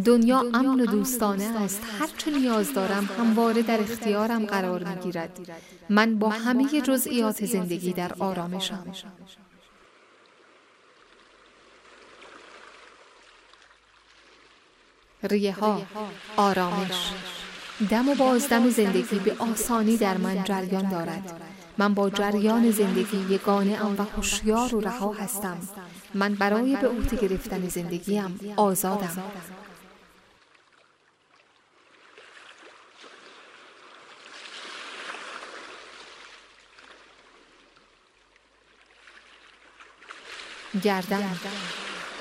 دنیا 0.05 0.39
امن 0.55 0.81
و 0.81 0.87
دوستانه 0.87 1.63
است. 1.63 1.83
هرچه 2.01 2.31
نیاز 2.31 2.75
دارم 2.75 3.09
همواره 3.19 3.63
در 3.63 3.81
اختیارم 3.81 4.47
قرار 4.47 4.85
می 4.85 4.97
گیرد. 4.97 5.39
من 5.89 6.19
با 6.19 6.29
همه 6.29 6.81
جزئیات 6.81 7.45
زندگی 7.45 7.93
در 7.93 8.13
آرامشم. 8.19 8.93
ریه 15.23 15.53
ها 15.53 15.83
آرامش. 16.37 17.13
دم 17.91 18.09
و 18.09 18.15
بازدم 18.15 18.71
زندگی 18.71 19.19
به 19.19 19.37
آسانی 19.39 19.97
در 19.97 20.17
من 20.17 20.45
جریان 20.45 20.89
دارد. 20.89 21.41
من 21.79 21.95
با 21.95 22.11
جریان 22.11 22.71
زندگی 22.71 23.35
یگانه 23.35 23.85
ام 23.85 23.95
و 23.99 24.03
هوشیار 24.03 24.75
و 24.75 24.81
رها 24.81 25.13
هستم. 25.13 25.59
من 26.15 26.35
برای 26.35 26.77
به 26.77 26.89
عهده 26.89 27.17
گرفتن 27.17 27.69
زندگیم 27.69 28.41
آزادم. 28.57 29.23
گردن. 40.83 41.37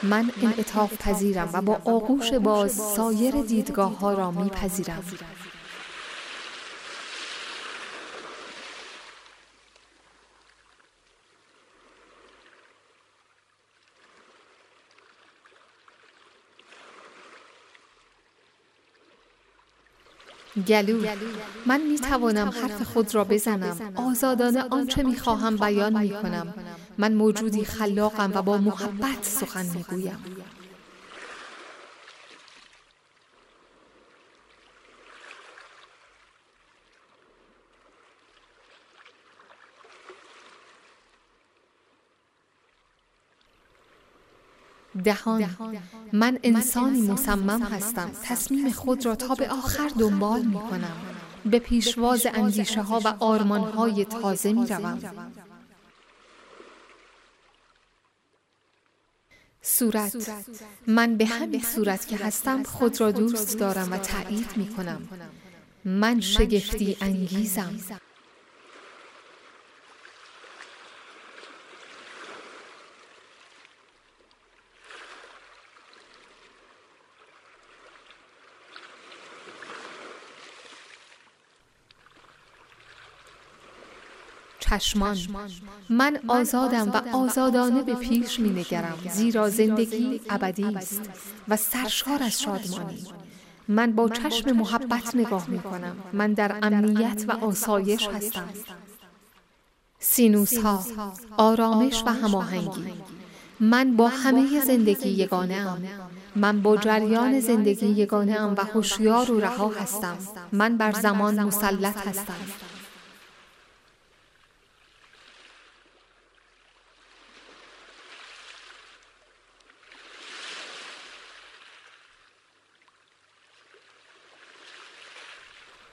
من 0.03 0.31
انعطاف 0.41 0.97
پذیرم 0.97 1.49
و 1.53 1.61
با 1.61 1.81
آغوش 1.85 2.33
باز 2.33 2.71
سایر 2.71 3.41
دیدگاه 3.41 3.99
ها 3.99 4.13
را 4.13 4.31
می 4.31 4.49
پذیرم 4.49 5.03
گلو 20.67 21.05
من 21.65 21.81
می 21.81 21.99
توانم 21.99 22.47
حرف 22.47 22.81
خود 22.81 23.15
را 23.15 23.23
بزنم. 23.23 23.77
آزادانه 23.95 24.63
آنچه 24.69 25.03
می 25.03 25.15
خواهم 25.15 25.57
بیان 25.57 25.99
می 25.99 26.09
کنم 26.09 26.53
من 26.97 27.13
موجودی 27.13 27.65
خلاقم 27.65 28.31
و 28.35 28.41
با 28.41 28.57
محبت 28.57 29.23
سخن 29.23 29.65
می 29.65 29.83
گویم 29.89 30.17
دهان. 45.03 45.49
من 46.13 46.39
انسانی 46.43 47.01
مصمم 47.01 47.61
هستم. 47.61 48.11
تصمیم 48.23 48.71
خود 48.71 49.05
را 49.05 49.15
تا 49.15 49.35
به 49.35 49.49
آخر 49.49 49.91
دنبال 49.99 50.41
می 50.41 50.59
کنم 50.59 50.97
به 51.45 51.59
پیشواز 51.59 52.27
اندیشه 52.33 52.81
ها 52.81 53.01
و 53.05 53.07
آرمان 53.19 53.61
های 53.61 54.05
تازه 54.05 54.53
می 54.53 54.67
روم 54.67 54.99
صورت. 59.61 60.31
من 60.87 61.17
به 61.17 61.25
همین 61.25 61.61
صورت 61.61 62.07
که 62.07 62.17
هستم 62.17 62.63
خود 62.63 63.01
را 63.01 63.11
دوست 63.11 63.59
دارم 63.59 63.91
و 63.91 63.97
تایید 63.97 64.57
می 64.57 64.67
کنم 64.67 65.07
من 65.85 66.21
شگفتی 66.21 66.97
انگیزم. 67.01 67.79
چشمان. 84.69 85.17
من 85.89 86.19
آزادم 86.27 86.91
و 86.91 87.17
آزادانه 87.17 87.83
به 87.83 87.95
پیش 87.95 88.39
می 88.39 88.49
نگرم 88.49 88.97
زیرا 89.11 89.49
زندگی 89.49 90.21
ابدی 90.29 90.63
است 90.63 91.09
و 91.47 91.57
سرشار 91.57 92.23
از 92.23 92.41
شادمانی. 92.41 93.03
من 93.67 93.91
با 93.91 94.09
چشم 94.09 94.51
محبت 94.51 95.15
نگاه 95.15 95.49
می 95.49 95.59
کنم. 95.59 95.95
من 96.13 96.33
در 96.33 96.55
امنیت 96.61 97.25
و 97.27 97.31
آسایش 97.31 98.07
هستم. 98.07 98.49
سینوس 99.99 100.57
ها 100.57 100.85
آرامش 101.37 102.03
و 102.05 102.09
هماهنگی. 102.09 102.93
من 103.59 103.95
با 103.95 104.07
همه 104.07 104.61
زندگی 104.61 105.09
یگانه 105.09 105.55
ام 105.55 105.83
من 106.35 106.61
با 106.61 106.77
جریان 106.77 107.39
زندگی 107.39 107.85
یگانه 107.85 108.33
ام 108.33 108.53
و 108.57 108.63
هوشیار 108.63 109.31
و 109.31 109.39
رها 109.39 109.67
هستم. 109.67 110.17
من 110.51 110.77
بر 110.77 110.91
زمان 110.91 111.43
مسلط 111.43 112.07
هستم. 112.07 112.33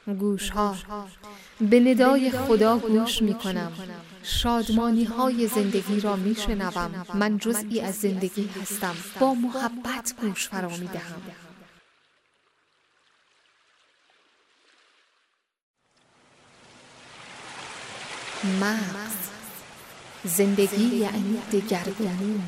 گوش 0.06 0.50
ها 0.50 0.76
به 1.60 1.80
ندای 1.80 2.30
خدا 2.30 2.78
گوش 2.78 3.22
می 3.22 3.34
کنم 3.34 3.72
شادمانی 4.22 5.04
های 5.04 5.46
زندگی 5.46 6.00
را 6.00 6.16
می 6.16 6.34
شنوم 6.34 7.04
من 7.14 7.38
جزئی 7.38 7.80
از 7.80 7.94
زندگی 7.94 8.50
هستم. 8.62 8.94
با 9.20 9.34
محبت 9.34 10.14
گوش 10.20 10.48
فرا 10.48 10.68
می 10.68 10.86
دهم 10.86 11.22
مغز. 18.60 19.14
زندگی 20.24 20.96
یعنی 20.96 21.38
دگرگونی. 21.52 22.42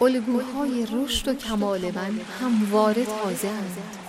الگوهای 0.00 0.86
رشد 0.92 1.28
و 1.28 1.34
کمال 1.34 1.90
من 1.90 2.20
همواره 2.40 3.04
تازه 3.04 3.48
اند. 3.48 4.01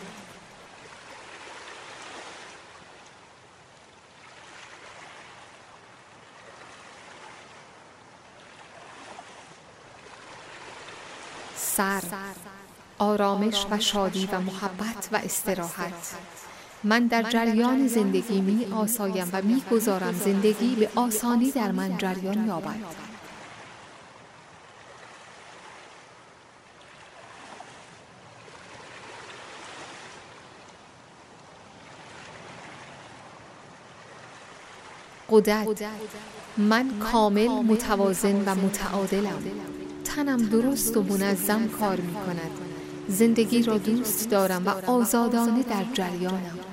سر 11.78 12.04
آرامش 12.98 13.66
و 13.72 13.80
شادی 13.80 14.30
و 14.32 14.40
محبت 14.40 15.10
و 15.12 15.16
استراحت. 15.16 16.16
من 16.84 17.08
در 17.08 17.24
جریان 17.24 17.88
زندگی 17.88 18.42
می 18.42 18.74
آسایم 18.74 19.30
و 19.34 19.42
می 19.42 19.64
گذارم 19.72 20.14
زندگی 20.14 20.76
به 20.76 20.90
آسانی 20.96 21.52
در 21.52 21.72
من 21.72 21.98
جریان 21.98 22.48
یابد. 22.48 22.76
قدرت 35.30 35.84
من 36.58 37.00
کامل 37.00 37.48
متوازن 37.48 38.44
و 38.46 38.56
متعادلم. 38.56 39.73
تنم 40.04 40.38
درست 40.38 40.98
و 40.98 41.04
منظم 41.04 41.68
کار 41.68 41.96
می 41.96 42.14
کند 42.14 42.52
زندگی 43.08 43.64
را 43.64 43.78
دوست 43.78 44.30
دارم 44.30 44.66
و 44.66 44.92
آزادانه 44.92 45.64
در 45.64 45.86
جریانم. 45.94 46.73